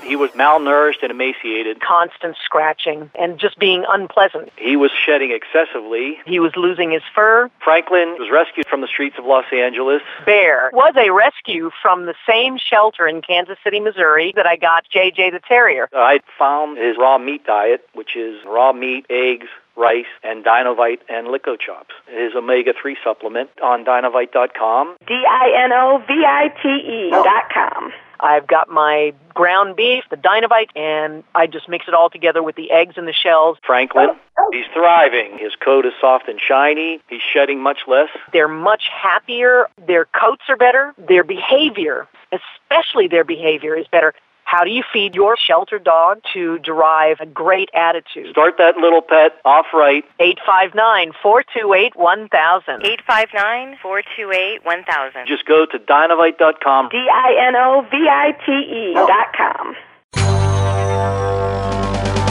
He 0.09 0.17
was 0.17 0.31
malnourished 0.31 1.03
and 1.03 1.11
emaciated. 1.11 1.81
constant 1.81 2.37
scratching 2.43 3.11
and 3.19 3.39
just 3.39 3.59
being 3.59 3.85
unpleasant. 3.89 4.51
He 4.57 4.77
was 4.77 4.91
shedding 4.91 5.31
excessively. 5.33 6.19
He 6.27 6.41
was 6.41 6.53
losing 6.57 6.91
his 6.91 7.03
fur. 7.15 7.51
Franklin 7.63 8.17
was 8.19 8.31
rescued 8.33 8.67
from 8.67 8.81
the 8.81 8.87
streets 8.87 9.17
of 9.19 9.25
Los 9.27 9.45
Angeles. 9.53 10.01
Bear 10.25 10.71
was 10.73 10.95
a 10.97 11.11
rescue 11.11 11.71
from 11.83 12.07
the 12.07 12.15
same 12.29 12.57
shelter 12.59 13.07
in 13.07 13.21
Kansas 13.23 13.59
City, 13.63 13.81
Missouri 13.81 14.33
that 14.35 14.47
I 14.47 14.57
got 14.57 14.85
JJ 14.95 15.33
the 15.33 15.41
Terrier. 15.47 15.89
I 15.93 16.21
found 16.39 16.79
his 16.79 16.97
raw 16.99 17.19
meat 17.19 17.45
diet, 17.45 17.87
which 17.95 18.17
is 18.17 18.39
raw 18.47 18.73
meat, 18.73 19.05
eggs, 19.11 19.47
rice, 19.77 20.07
and 20.25 20.45
Dinovite 20.45 21.01
and 21.09 21.29
LickOChops. 21.29 21.93
His 22.09 22.35
omega-3 22.35 22.95
supplement 23.05 23.51
on 23.63 23.85
Dinovite.com. 23.85 24.97
D-I-N-O-V-I-T-E 25.07 27.11
dot 27.11 27.51
com. 27.53 27.93
I've 28.21 28.47
got 28.47 28.69
my 28.69 29.15
ground 29.35 29.77
beef, 29.77 30.05
the 30.11 30.17
Dinovite, 30.17 30.71
and 30.77 31.23
I 31.35 31.47
just 31.47 31.69
mix 31.69 31.87
it 31.89 31.95
all 31.95 32.11
together 32.11 32.43
with 32.43 32.57
the 32.57 32.71
eggs 32.71 32.95
and 32.97 33.07
the 33.07 33.13
shells. 33.13 33.59
Franklin, 33.65 34.09
oh. 34.39 34.49
he's 34.53 34.67
thriving. 34.73 35.39
His 35.39 35.53
coat 35.57 35.87
is 35.87 35.93
soft 36.01 36.29
and 36.29 36.41
shiny. 36.41 37.01
He's 37.09 37.23
shedding 37.23 37.61
much 37.63 37.79
less. 37.87 38.09
They're 38.33 38.49
much 38.49 38.85
happier. 38.93 39.69
Their 39.87 40.07
coats 40.07 40.43
are 40.49 40.57
better. 40.57 40.95
Their 41.09 41.25
behavior, 41.25 42.09
especially 42.33 43.09
their 43.09 43.25
behavior, 43.25 43.77
is 43.77 43.87
better. 43.91 44.15
How 44.49 44.65
do 44.65 44.71
you 44.71 44.83
feed 44.91 45.15
your 45.15 45.37
shelter 45.37 45.79
dog 45.79 46.23
to 46.33 46.59
derive 46.61 47.19
a 47.21 47.27
great 47.27 47.69
attitude? 47.75 48.31
Start 48.31 48.55
that 48.57 48.79
little 48.79 49.03
pet 49.03 49.33
off 49.45 49.67
right. 49.75 50.03
859 50.21 51.13
428 51.23 51.95
1000. 51.95 52.81
859 52.83 53.77
428 53.83 54.65
1000. 54.65 55.27
Just 55.27 55.45
go 55.45 55.67
to 55.67 55.79
Dinovite.com. 55.79 56.89
D 56.89 56.97
I 56.97 57.47
N 57.47 57.57
O 57.57 57.83
V 57.91 58.09
I 58.09 58.33
T 58.47 58.53
E 58.53 58.95
dot 58.95 59.35
com. 59.37 59.77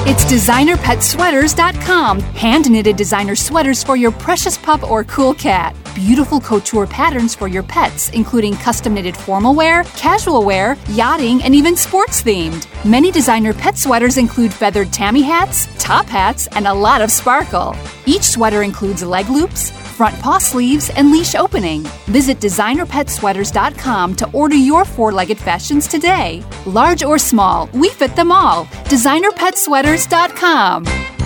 It's 0.09 0.25
designerpetsweaters.com. 0.25 2.21
Hand 2.21 2.71
knitted 2.71 2.95
designer 2.95 3.35
sweaters 3.35 3.83
for 3.83 3.95
your 3.95 4.11
precious 4.11 4.57
pup 4.57 4.89
or 4.89 5.03
cool 5.03 5.35
cat. 5.35 5.75
Beautiful 5.97 6.39
couture 6.39 6.85
patterns 6.85 7.33
for 7.33 7.47
your 7.47 7.63
pets, 7.63 8.11
including 8.11 8.53
custom 8.57 8.93
knitted 8.93 9.17
formal 9.17 9.55
wear, 9.55 9.83
casual 9.95 10.45
wear, 10.45 10.77
yachting, 10.89 11.41
and 11.41 11.55
even 11.55 11.75
sports 11.75 12.21
themed. 12.21 12.67
Many 12.85 13.09
designer 13.09 13.51
pet 13.51 13.75
sweaters 13.75 14.17
include 14.17 14.53
feathered 14.53 14.93
tammy 14.93 15.23
hats, 15.23 15.67
top 15.79 16.05
hats, 16.05 16.45
and 16.51 16.67
a 16.67 16.73
lot 16.73 17.01
of 17.01 17.09
sparkle. 17.09 17.75
Each 18.05 18.21
sweater 18.21 18.61
includes 18.61 19.01
leg 19.01 19.27
loops, 19.27 19.71
front 19.71 20.15
paw 20.21 20.37
sleeves, 20.37 20.91
and 20.91 21.11
leash 21.11 21.33
opening. 21.33 21.81
Visit 22.05 22.39
designerpetsweaters.com 22.39 24.15
to 24.17 24.29
order 24.33 24.55
your 24.55 24.85
four 24.85 25.11
legged 25.11 25.39
fashions 25.39 25.87
today. 25.87 26.43
Large 26.67 27.01
or 27.01 27.17
small, 27.17 27.71
we 27.73 27.89
fit 27.89 28.15
them 28.15 28.31
all. 28.31 28.65
Designerpetsweaters.com. 28.85 31.16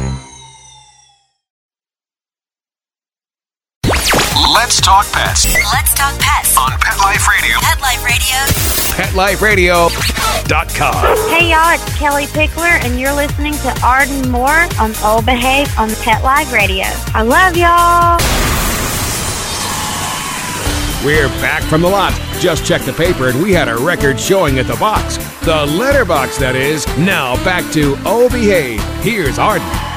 Let's 4.54 4.82
talk 4.82 5.06
pets 5.14 5.46
Let's 5.72 5.94
talk 5.94 6.20
pets 6.20 6.58
on 6.58 6.72
Pet 6.72 6.98
Life 6.98 7.26
Radio. 7.30 7.56
Pet 7.62 7.80
Life 7.80 9.42
Radio. 9.42 9.88
PetLifeRadio.com. 9.88 11.30
Hey 11.30 11.52
y'all, 11.52 11.74
it's 11.74 11.98
Kellie 11.98 12.26
Pickler, 12.26 12.84
and 12.84 13.00
you're 13.00 13.14
listening 13.14 13.54
to 13.54 13.80
Arden 13.82 14.30
Moore 14.30 14.68
on 14.78 14.94
Old 15.06 15.26
Behave 15.26 15.74
on 15.80 15.90
Pet 16.02 16.22
Life 16.24 16.52
Radio. 16.52 16.84
I 17.14 17.22
love 17.22 17.56
y'all. 17.56 18.20
We're 21.06 21.30
back 21.42 21.64
from 21.64 21.82
the 21.82 21.90
lot. 21.90 22.12
Just 22.42 22.66
checked 22.66 22.86
the 22.86 22.94
paper 22.94 23.30
and 23.30 23.42
we 23.42 23.54
had 23.54 23.70
a 23.70 23.78
record 23.78 24.20
showing 24.20 24.60
at 24.60 24.68
the 24.68 24.76
box. 24.76 25.18
The 25.46 25.66
letterbox, 25.66 26.38
that 26.40 26.58
is. 26.58 26.86
Now 26.98 27.42
back 27.46 27.72
to 27.72 27.96
Oh 28.06 28.28
Behave. 28.30 28.84
Here's 29.02 29.40
Arden. 29.40 29.91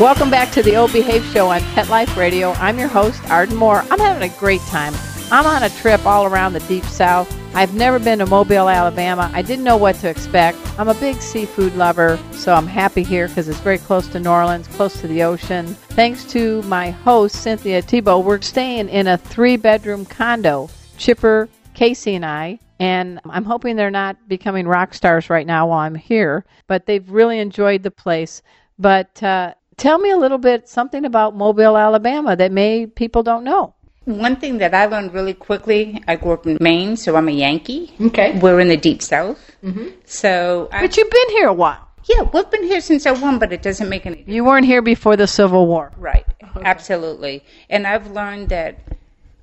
Welcome 0.00 0.30
back 0.30 0.52
to 0.52 0.62
the 0.62 0.76
Old 0.76 0.92
Behave 0.92 1.24
Show 1.24 1.50
on 1.50 1.60
Pet 1.74 1.88
Life 1.88 2.16
Radio. 2.16 2.52
I'm 2.52 2.78
your 2.78 2.86
host, 2.86 3.20
Arden 3.28 3.56
Moore. 3.56 3.84
I'm 3.90 3.98
having 3.98 4.30
a 4.30 4.32
great 4.38 4.60
time. 4.60 4.94
I'm 5.32 5.44
on 5.44 5.64
a 5.64 5.70
trip 5.70 6.06
all 6.06 6.24
around 6.24 6.52
the 6.52 6.60
Deep 6.60 6.84
South. 6.84 7.28
I've 7.52 7.74
never 7.74 7.98
been 7.98 8.20
to 8.20 8.26
Mobile, 8.26 8.68
Alabama. 8.68 9.28
I 9.34 9.42
didn't 9.42 9.64
know 9.64 9.76
what 9.76 9.96
to 9.96 10.08
expect. 10.08 10.56
I'm 10.78 10.88
a 10.88 10.94
big 10.94 11.20
seafood 11.20 11.74
lover, 11.74 12.16
so 12.30 12.54
I'm 12.54 12.68
happy 12.68 13.02
here 13.02 13.26
because 13.26 13.48
it's 13.48 13.58
very 13.58 13.78
close 13.78 14.06
to 14.08 14.20
New 14.20 14.30
Orleans, 14.30 14.68
close 14.68 15.00
to 15.00 15.08
the 15.08 15.24
ocean. 15.24 15.66
Thanks 15.66 16.24
to 16.26 16.62
my 16.62 16.90
host, 16.90 17.34
Cynthia 17.34 17.82
Tebow, 17.82 18.22
we're 18.22 18.40
staying 18.40 18.88
in 18.90 19.08
a 19.08 19.18
three 19.18 19.56
bedroom 19.56 20.06
condo. 20.06 20.70
Chipper, 20.96 21.48
Casey, 21.74 22.14
and 22.14 22.24
I. 22.24 22.60
And 22.78 23.20
I'm 23.24 23.44
hoping 23.44 23.74
they're 23.74 23.90
not 23.90 24.28
becoming 24.28 24.68
rock 24.68 24.94
stars 24.94 25.28
right 25.28 25.46
now 25.46 25.66
while 25.66 25.80
I'm 25.80 25.96
here, 25.96 26.44
but 26.68 26.86
they've 26.86 27.10
really 27.10 27.40
enjoyed 27.40 27.82
the 27.82 27.90
place. 27.90 28.42
But 28.78 29.20
uh, 29.24 29.54
tell 29.78 29.98
me 29.98 30.10
a 30.10 30.16
little 30.16 30.38
bit 30.38 30.68
something 30.68 31.04
about 31.04 31.34
Mobile, 31.36 31.76
Alabama 31.76 32.36
that 32.36 32.52
may 32.52 32.86
people 32.86 33.22
don't 33.22 33.44
know. 33.44 33.74
One 34.04 34.36
thing 34.36 34.58
that 34.58 34.74
I 34.74 34.86
learned 34.86 35.12
really 35.12 35.34
quickly, 35.34 36.02
I 36.08 36.16
grew 36.16 36.32
up 36.32 36.46
in 36.46 36.56
Maine, 36.60 36.96
so 36.96 37.14
I'm 37.16 37.28
a 37.28 37.32
Yankee. 37.32 37.92
Okay. 38.00 38.38
We're 38.38 38.58
in 38.60 38.68
the 38.68 38.76
deep 38.76 39.02
south. 39.02 39.38
Mm-hmm. 39.62 39.88
So, 40.06 40.68
I, 40.72 40.80
But 40.86 40.96
you've 40.96 41.10
been 41.10 41.30
here 41.30 41.48
a 41.48 41.52
while. 41.52 41.86
yeah, 42.08 42.22
we've 42.22 42.50
been 42.50 42.64
here 42.64 42.80
since 42.80 43.04
I 43.04 43.10
won, 43.12 43.38
but 43.38 43.52
it 43.52 43.60
doesn't 43.60 43.88
make 43.88 44.06
any 44.06 44.24
You 44.26 44.44
weren't 44.44 44.64
here 44.64 44.80
before 44.80 45.16
the 45.16 45.26
Civil 45.26 45.66
War. 45.66 45.92
Right, 45.98 46.24
absolutely. 46.64 47.44
And 47.68 47.86
I've 47.86 48.10
learned 48.10 48.48
that 48.48 48.78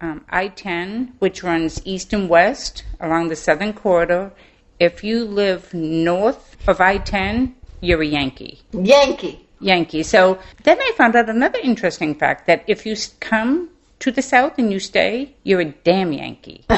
um, 0.02 0.26
I 0.30 0.48
10, 0.48 1.14
which 1.20 1.44
runs 1.44 1.80
east 1.86 2.12
and 2.14 2.28
west 2.28 2.84
along 3.00 3.28
the 3.28 3.36
southern 3.36 3.74
corridor, 3.74 4.32
if 4.80 5.04
you 5.04 5.26
live 5.26 5.74
north 5.76 6.58
of 6.68 6.82
I 6.82 6.98
10, 6.98 7.54
you're 7.82 8.02
a 8.02 8.06
Yankee. 8.06 8.62
Yankee. 8.74 9.45
Yankee. 9.66 10.04
So 10.04 10.40
then 10.64 10.80
I 10.80 10.94
found 10.96 11.16
out 11.16 11.30
another 11.30 11.60
interesting 11.60 12.16
fact 12.16 12.48
that 12.48 12.64
if 12.68 12.86
you 12.86 12.96
come 13.20 13.70
to 14.00 14.12
the 14.12 14.22
south 14.22 14.58
and 14.58 14.72
you 14.72 14.80
stay, 14.80 15.36
you're 15.44 15.62
a 15.62 15.66
damn 15.66 16.14
Yankee. 16.14 16.66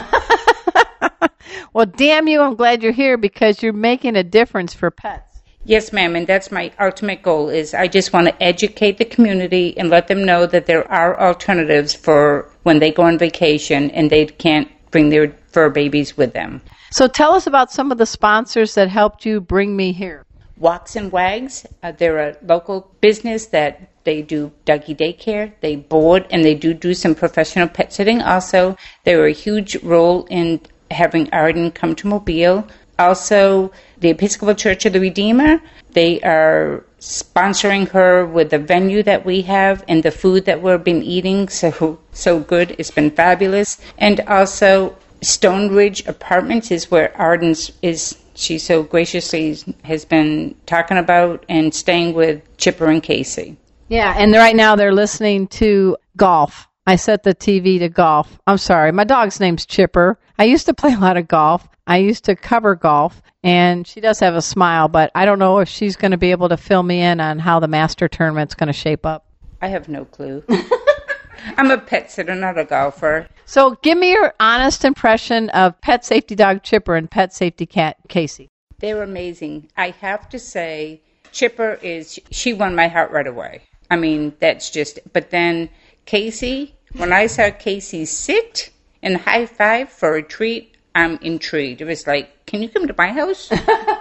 Well, 1.78 1.86
damn 1.86 2.28
you, 2.28 2.42
I'm 2.42 2.56
glad 2.56 2.82
you're 2.82 2.92
here 2.92 3.18
because 3.18 3.62
you're 3.62 3.72
making 3.72 4.16
a 4.16 4.24
difference 4.24 4.74
for 4.74 4.90
pets. 4.90 5.44
Yes, 5.64 5.94
ma'am, 5.94 6.16
and 6.16 6.26
that's 6.26 6.52
my 6.52 6.72
ultimate 6.80 7.22
goal 7.22 7.50
is 7.50 7.76
I 7.76 7.88
just 7.88 8.14
want 8.14 8.28
to 8.28 8.44
educate 8.44 8.98
the 8.98 9.06
community 9.06 9.78
and 9.78 9.90
let 9.90 10.08
them 10.08 10.26
know 10.26 10.48
that 10.48 10.66
there 10.66 10.90
are 10.92 11.20
alternatives 11.20 11.94
for 11.94 12.50
when 12.64 12.80
they 12.80 12.90
go 12.90 13.04
on 13.04 13.20
vacation 13.20 13.92
and 13.92 14.10
they 14.10 14.26
can't 14.26 14.68
bring 14.90 15.10
their 15.10 15.36
fur 15.52 15.70
babies 15.70 16.18
with 16.18 16.34
them. 16.34 16.62
So 16.90 17.08
tell 17.08 17.34
us 17.34 17.46
about 17.46 17.72
some 17.72 17.92
of 17.92 18.00
the 18.00 18.08
sponsors 18.08 18.74
that 18.74 18.90
helped 18.90 19.24
you 19.24 19.40
bring 19.40 19.76
me 19.76 19.92
here. 19.92 20.26
Walks 20.60 20.96
and 20.96 21.12
Wags, 21.12 21.66
uh, 21.84 21.92
they're 21.92 22.30
a 22.30 22.38
local 22.44 22.92
business 23.02 23.48
that 23.48 23.90
they 24.04 24.22
do 24.22 24.52
doggy 24.66 24.96
daycare, 24.96 25.52
they 25.62 25.76
board, 25.76 26.26
and 26.32 26.44
they 26.44 26.56
do 26.56 26.74
do 26.74 26.94
some 26.94 27.14
professional 27.14 27.68
pet 27.68 27.94
sitting 27.94 28.22
also. 28.22 28.78
They 29.04 29.16
were 29.16 29.28
a 29.28 29.32
huge 29.34 29.76
role 29.84 30.26
in 30.30 30.62
having 30.92 31.30
Arden 31.34 31.72
come 31.72 31.96
to 31.96 32.08
Mobile. 32.08 32.68
Also, 32.98 33.72
the 34.00 34.10
Episcopal 34.10 34.56
Church 34.56 34.86
of 34.86 34.94
the 34.94 35.00
Redeemer, 35.00 35.62
they 35.92 36.20
are 36.22 36.84
sponsoring 37.00 37.88
her 37.90 38.26
with 38.26 38.50
the 38.50 38.58
venue 38.58 39.04
that 39.04 39.26
we 39.26 39.42
have 39.44 39.84
and 39.88 40.02
the 40.02 40.12
food 40.12 40.46
that 40.46 40.62
we've 40.62 40.84
been 40.84 41.04
eating. 41.04 41.48
So, 41.58 42.00
so 42.12 42.40
good. 42.40 42.76
It's 42.80 42.92
been 42.92 43.12
fabulous. 43.12 43.80
And 43.98 44.22
also, 44.22 44.96
Stone 45.22 45.70
Ridge 45.74 46.06
Apartments 46.08 46.72
is 46.72 46.90
where 46.90 47.16
Arden's 47.18 47.72
is. 47.82 48.18
She 48.38 48.60
so 48.60 48.84
graciously 48.84 49.58
has 49.84 50.06
been 50.06 50.54
talking 50.68 50.98
about 50.98 51.44
and 51.50 51.74
staying 51.74 52.14
with 52.14 52.44
Chipper 52.58 52.86
and 52.86 53.02
Casey. 53.02 53.58
Yeah, 53.90 54.14
and 54.16 54.32
right 54.32 54.56
now 54.56 54.76
they're 54.76 54.94
listening 54.94 55.48
to 55.48 55.98
golf. 56.16 56.68
I 56.86 56.98
set 56.98 57.24
the 57.24 57.34
TV 57.34 57.80
to 57.80 57.90
golf. 57.90 58.38
I'm 58.46 58.60
sorry, 58.60 58.92
my 58.92 59.06
dog's 59.06 59.40
name's 59.40 59.66
Chipper. 59.66 60.20
I 60.38 60.44
used 60.44 60.68
to 60.68 60.76
play 60.76 60.94
a 60.94 61.00
lot 61.00 61.18
of 61.18 61.28
golf. 61.28 61.68
I 61.88 61.98
used 61.98 62.26
to 62.26 62.36
cover 62.36 62.76
golf, 62.76 63.24
and 63.42 63.88
she 63.88 64.02
does 64.02 64.20
have 64.20 64.36
a 64.36 64.42
smile, 64.44 64.88
but 64.88 65.10
I 65.16 65.26
don't 65.26 65.40
know 65.40 65.58
if 65.58 65.68
she's 65.68 65.96
going 65.96 66.12
to 66.12 66.18
be 66.18 66.30
able 66.30 66.50
to 66.50 66.58
fill 66.58 66.84
me 66.84 67.02
in 67.02 67.20
on 67.20 67.40
how 67.40 67.60
the 67.60 67.68
master 67.68 68.08
tournament's 68.08 68.54
going 68.54 68.68
to 68.68 68.74
shape 68.74 69.04
up. 69.04 69.26
I 69.64 69.70
have 69.70 69.90
no 69.90 70.06
clue. 70.06 70.44
I'm 71.58 71.72
a 71.72 71.78
pet 71.78 72.12
sitter, 72.12 72.36
not 72.36 72.58
a 72.58 72.66
golfer. 72.66 73.28
So, 73.46 73.78
give 73.82 73.98
me 73.98 74.12
your 74.12 74.34
honest 74.40 74.84
impression 74.84 75.50
of 75.52 75.80
pet 75.82 76.06
safety 76.06 76.36
dog 76.36 76.64
Chipper 76.64 76.96
and 76.96 77.10
pet 77.10 77.34
safety 77.34 77.66
cat 77.66 77.98
Casey. 78.10 78.50
They're 78.80 79.04
amazing. 79.04 79.70
I 79.76 79.92
have 80.02 80.30
to 80.30 80.40
say, 80.40 81.02
Chipper 81.32 81.80
is, 81.82 82.20
she 82.32 82.54
won 82.54 82.76
my 82.76 82.88
heart 82.88 83.12
right 83.12 83.28
away. 83.28 83.62
I 83.90 83.96
mean, 83.96 84.34
that's 84.40 84.70
just, 84.70 85.00
but 85.14 85.32
then 85.32 85.70
Casey, 86.06 86.76
when 86.96 87.14
I 87.14 87.28
saw 87.28 87.50
Casey 87.52 88.06
sit 88.06 88.70
and 89.02 89.18
high 89.18 89.46
five 89.46 89.90
for 89.90 90.16
a 90.16 90.24
treat, 90.24 90.76
I'm 90.96 91.18
intrigued. 91.22 91.82
It 91.82 91.86
was 91.86 92.08
like, 92.08 92.46
can 92.46 92.62
you 92.62 92.70
come 92.70 92.88
to 92.88 92.96
my 92.98 93.12
house? 93.12 93.52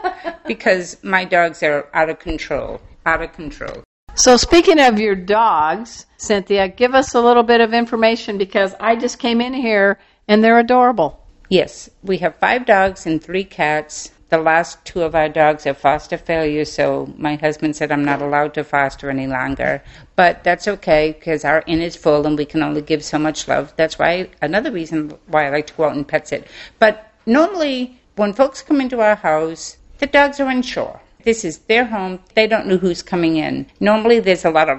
because 0.46 1.03
my 1.03 1.25
dogs 1.25 1.62
are 1.62 1.88
out 1.92 2.09
of 2.09 2.18
control. 2.18 2.81
Out 3.05 3.22
of 3.22 3.33
control. 3.33 3.83
So, 4.18 4.38
speaking 4.38 4.81
of 4.81 4.98
your 4.98 5.14
dogs, 5.14 6.07
Cynthia, 6.16 6.68
give 6.68 6.94
us 6.94 7.14
a 7.14 7.20
little 7.20 7.42
bit 7.42 7.61
of 7.61 7.74
information 7.74 8.38
because 8.38 8.74
I 8.81 8.96
just 8.96 9.18
came 9.18 9.42
in 9.42 9.52
here 9.52 9.98
and 10.26 10.42
they're 10.42 10.59
adorable. 10.59 11.22
Yes, 11.50 11.90
we 12.02 12.16
have 12.18 12.35
five 12.37 12.64
dogs 12.64 13.05
and 13.05 13.22
three 13.22 13.44
cats. 13.44 14.12
The 14.31 14.38
last 14.38 14.83
two 14.87 15.02
of 15.02 15.14
our 15.14 15.29
dogs 15.29 15.66
are 15.66 15.74
foster 15.74 16.16
failures, 16.16 16.72
so 16.72 17.12
my 17.18 17.37
husband 17.37 17.76
said 17.76 17.92
I'm 17.92 18.07
not 18.07 18.22
allowed 18.22 18.55
to 18.55 18.64
foster 18.64 19.11
any 19.11 19.26
longer. 19.26 19.83
But 20.16 20.42
that's 20.42 20.66
okay 20.66 21.12
because 21.12 21.44
our 21.44 21.62
inn 21.66 21.83
is 21.83 21.94
full 21.94 22.26
and 22.26 22.38
we 22.38 22.46
can 22.46 22.62
only 22.62 22.81
give 22.81 23.05
so 23.05 23.18
much 23.18 23.46
love. 23.46 23.74
That's 23.76 23.98
why 23.98 24.31
another 24.40 24.72
reason 24.72 25.12
why 25.26 25.46
I 25.46 25.50
like 25.50 25.66
to 25.66 25.74
go 25.74 25.85
out 25.85 25.94
and 25.94 26.09
pet 26.09 26.26
sit. 26.26 26.46
But 26.79 27.12
normally, 27.26 28.00
when 28.16 28.33
folks 28.33 28.62
come 28.62 28.81
into 28.81 29.02
our 29.02 29.16
house, 29.16 29.76
the 29.98 30.07
dogs 30.07 30.40
are 30.40 30.48
unsure. 30.48 31.02
This 31.26 31.44
is 31.44 31.58
their 31.66 31.84
home. 31.84 32.20
They 32.36 32.46
don't 32.46 32.66
know 32.68 32.76
who's 32.76 33.02
coming 33.02 33.36
in. 33.36 33.66
Normally, 33.80 34.20
there's 34.20 34.44
a 34.44 34.50
lot 34.50 34.68
of 34.68 34.78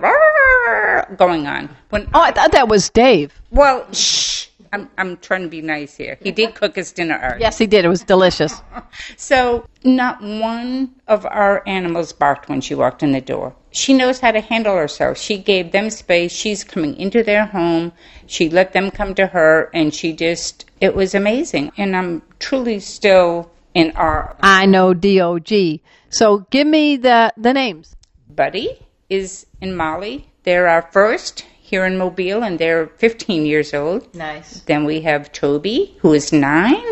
going 1.17 1.45
on. 1.45 1.69
When 1.89 2.07
Oh, 2.13 2.21
I 2.21 2.31
thought 2.31 2.53
that 2.53 2.69
was 2.69 2.89
Dave. 2.89 3.33
well, 3.51 3.86
shh. 3.93 4.47
I'm 4.73 4.89
I'm 4.97 5.15
trying 5.17 5.43
to 5.43 5.47
be 5.49 5.62
nice 5.62 5.95
here. 5.95 6.17
He 6.21 6.31
did 6.31 6.55
cook 6.55 6.77
us 6.77 6.91
dinner. 6.93 7.17
Art. 7.17 7.39
Yes, 7.41 7.57
he 7.57 7.67
did. 7.67 7.83
It 7.86 7.89
was 7.89 8.01
delicious. 8.03 8.62
So, 9.17 9.65
not 9.83 10.21
one 10.21 10.89
of 11.07 11.25
our 11.25 11.62
animals 11.67 12.12
barked 12.13 12.49
when 12.49 12.62
she 12.62 12.73
walked 12.75 13.03
in 13.03 13.12
the 13.12 13.21
door. 13.21 13.53
She 13.71 13.93
knows 13.93 14.19
how 14.19 14.31
to 14.31 14.41
handle 14.41 14.75
herself. 14.75 15.17
She 15.17 15.38
gave 15.38 15.71
them 15.71 15.89
space. 15.89 16.31
She's 16.31 16.63
coming 16.63 16.95
into 16.95 17.23
their 17.23 17.45
home. 17.45 17.91
She 18.25 18.49
let 18.49 18.73
them 18.73 18.89
come 18.89 19.13
to 19.15 19.27
her, 19.27 19.69
and 19.73 19.93
she 19.93 20.13
just, 20.13 20.65
it 20.81 20.95
was 20.95 21.13
amazing. 21.13 21.71
And 21.77 21.95
I'm 21.95 22.21
truly 22.39 22.79
still 22.79 23.51
in 23.73 23.91
awe. 23.95 24.33
I 24.41 24.65
know 24.65 24.93
DOG. 24.93 25.79
So, 26.10 26.46
give 26.50 26.67
me 26.67 26.98
the 26.98 27.34
the 27.38 27.54
names. 27.54 27.96
Buddy 28.30 28.80
is 29.10 29.46
in 29.62 29.76
Mali. 29.76 30.28
They're 30.43 30.67
our 30.67 30.84
first 30.91 31.46
here 31.62 31.86
in 31.86 31.98
Mobile, 31.98 32.43
and 32.43 32.58
they're 32.58 32.88
15 32.88 33.46
years 33.46 33.74
old. 33.74 34.13
Nice. 34.15 34.62
Then 34.62 34.86
we 34.86 35.02
have 35.02 35.32
Toby, 35.34 35.98
who 36.00 36.13
is 36.13 36.32
nine. 36.32 36.86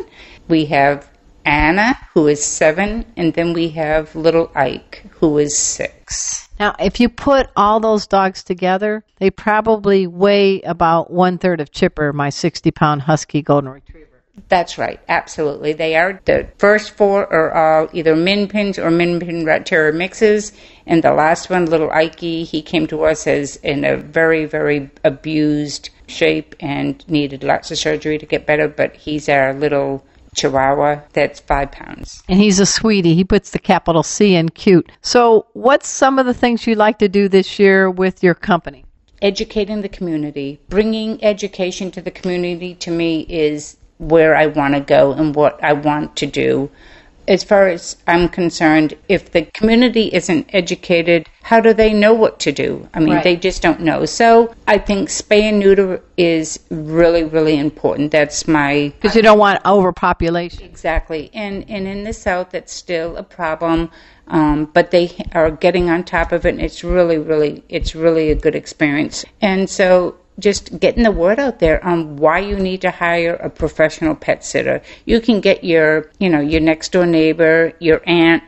We 0.49 0.65
have 0.65 1.10
Anna, 1.45 1.95
who 2.13 2.28
is 2.28 2.43
seven, 2.43 3.06
and 3.15 3.34
then 3.34 3.54
we 3.54 3.69
have 3.69 4.13
little 4.15 4.51
Ike, 4.56 5.06
who 5.12 5.38
is 5.38 5.58
six. 5.58 6.49
Now, 6.60 6.75
if 6.80 6.99
you 6.99 7.08
put 7.08 7.49
all 7.56 7.80
those 7.80 8.08
dogs 8.08 8.43
together, 8.43 9.04
they 9.17 9.30
probably 9.30 10.08
weigh 10.08 10.62
about 10.62 11.12
one 11.12 11.38
third 11.38 11.62
of 11.62 11.71
Chipper, 11.71 12.12
my 12.13 12.30
60 12.30 12.71
pound 12.71 13.04
Husky 13.04 13.41
Golden 13.41 13.69
Retriever. 13.71 14.14
That's 14.47 14.77
right, 14.77 14.99
absolutely. 15.07 15.73
They 15.73 15.95
are 15.95 16.19
the 16.25 16.47
first 16.57 16.91
four 16.91 17.31
are 17.31 17.53
all 17.53 17.89
either 17.93 18.15
Min 18.15 18.47
Pins 18.47 18.77
or 18.77 18.91
Min 18.91 19.19
Pin 19.19 19.45
Rat 19.45 19.65
Terrier 19.65 19.93
mixes, 19.93 20.51
and 20.85 21.03
the 21.03 21.13
last 21.13 21.49
one, 21.49 21.65
little 21.65 21.91
Ike, 21.91 22.19
he 22.19 22.61
came 22.61 22.85
to 22.87 23.05
us 23.05 23.27
as 23.27 23.55
in 23.57 23.83
a 23.85 23.97
very, 23.97 24.45
very 24.45 24.89
abused 25.03 25.89
shape 26.07 26.55
and 26.59 27.07
needed 27.09 27.43
lots 27.43 27.71
of 27.71 27.77
surgery 27.77 28.17
to 28.17 28.25
get 28.25 28.45
better. 28.45 28.67
But 28.67 28.95
he's 28.95 29.27
our 29.29 29.53
little 29.53 30.05
Chihuahua 30.35 31.01
that's 31.13 31.39
five 31.39 31.71
pounds. 31.71 32.21
And 32.27 32.39
he's 32.39 32.59
a 32.59 32.65
sweetie. 32.65 33.15
He 33.15 33.23
puts 33.23 33.51
the 33.51 33.59
capital 33.59 34.03
C 34.03 34.35
in 34.35 34.49
cute. 34.49 34.91
So, 35.01 35.47
what's 35.53 35.87
some 35.87 36.19
of 36.19 36.25
the 36.25 36.33
things 36.33 36.67
you'd 36.67 36.77
like 36.77 36.99
to 36.99 37.09
do 37.09 37.27
this 37.27 37.57
year 37.57 37.89
with 37.89 38.21
your 38.21 38.35
company? 38.35 38.85
Educating 39.21 39.81
the 39.81 39.89
community, 39.89 40.59
bringing 40.69 41.23
education 41.23 41.89
to 41.91 42.01
the 42.01 42.11
community 42.11 42.75
to 42.75 42.91
me 42.91 43.21
is 43.21 43.77
where 43.97 44.36
I 44.36 44.47
want 44.47 44.73
to 44.73 44.79
go 44.81 45.13
and 45.13 45.36
what 45.36 45.62
I 45.63 45.73
want 45.73 46.15
to 46.17 46.25
do. 46.25 46.69
As 47.27 47.43
far 47.43 47.67
as 47.67 47.97
I'm 48.05 48.29
concerned, 48.29 48.93
if 49.10 49.31
the 49.31 49.45
community 49.45 50.12
isn't 50.13 50.47
educated, 50.53 51.27
how 51.41 51.60
do 51.60 51.73
they 51.73 51.91
know 51.91 52.13
what 52.13 52.39
to 52.41 52.51
do? 52.51 52.88
I 52.93 52.99
mean, 52.99 53.15
Right. 53.15 53.23
they 53.23 53.36
just 53.36 53.63
don't 53.63 53.79
know. 53.79 54.05
So 54.05 54.53
I 54.67 54.77
think 54.77 55.10
spay 55.10 55.41
and 55.41 55.60
neuter 55.60 56.01
is 56.17 56.60
really, 56.69 57.23
really 57.23 57.58
important. 57.58 58.12
That's 58.12 58.47
my 58.47 58.93
Because 59.01 59.15
you 59.15 59.23
don't 59.23 59.39
want 59.39 59.60
overpopulation. 59.65 60.63
Exactly, 60.63 61.31
and 61.34 61.65
and 61.67 61.88
in 61.88 62.03
the 62.03 62.13
South, 62.13 62.53
it's 62.53 62.71
still 62.73 63.17
a 63.17 63.23
problem, 63.23 63.89
um, 64.27 64.65
but 64.71 64.91
they 64.91 65.10
are 65.34 65.49
getting 65.49 65.89
on 65.89 66.03
top 66.03 66.31
of 66.31 66.45
it, 66.45 66.49
and 66.49 66.62
it's 66.62 66.84
really, 66.84 67.17
really, 67.17 67.63
it's 67.69 67.95
really 67.95 68.29
a 68.29 68.36
good 68.36 68.53
experience. 68.55 69.25
And 69.41 69.67
so, 69.67 70.15
just 70.39 70.79
getting 70.79 71.03
the 71.03 71.11
word 71.11 71.39
out 71.39 71.59
there 71.59 71.83
on 71.83 72.17
why 72.17 72.39
you 72.39 72.57
need 72.57 72.81
to 72.81 72.91
hire 72.91 73.35
a 73.35 73.49
professional 73.49 74.15
pet 74.15 74.43
sitter. 74.43 74.81
You 75.05 75.21
can 75.21 75.41
get 75.41 75.63
your, 75.63 76.11
you 76.19 76.29
know, 76.29 76.41
your 76.41 76.61
next 76.61 76.91
door 76.91 77.05
neighbor, 77.05 77.73
your 77.79 78.01
aunt, 78.05 78.43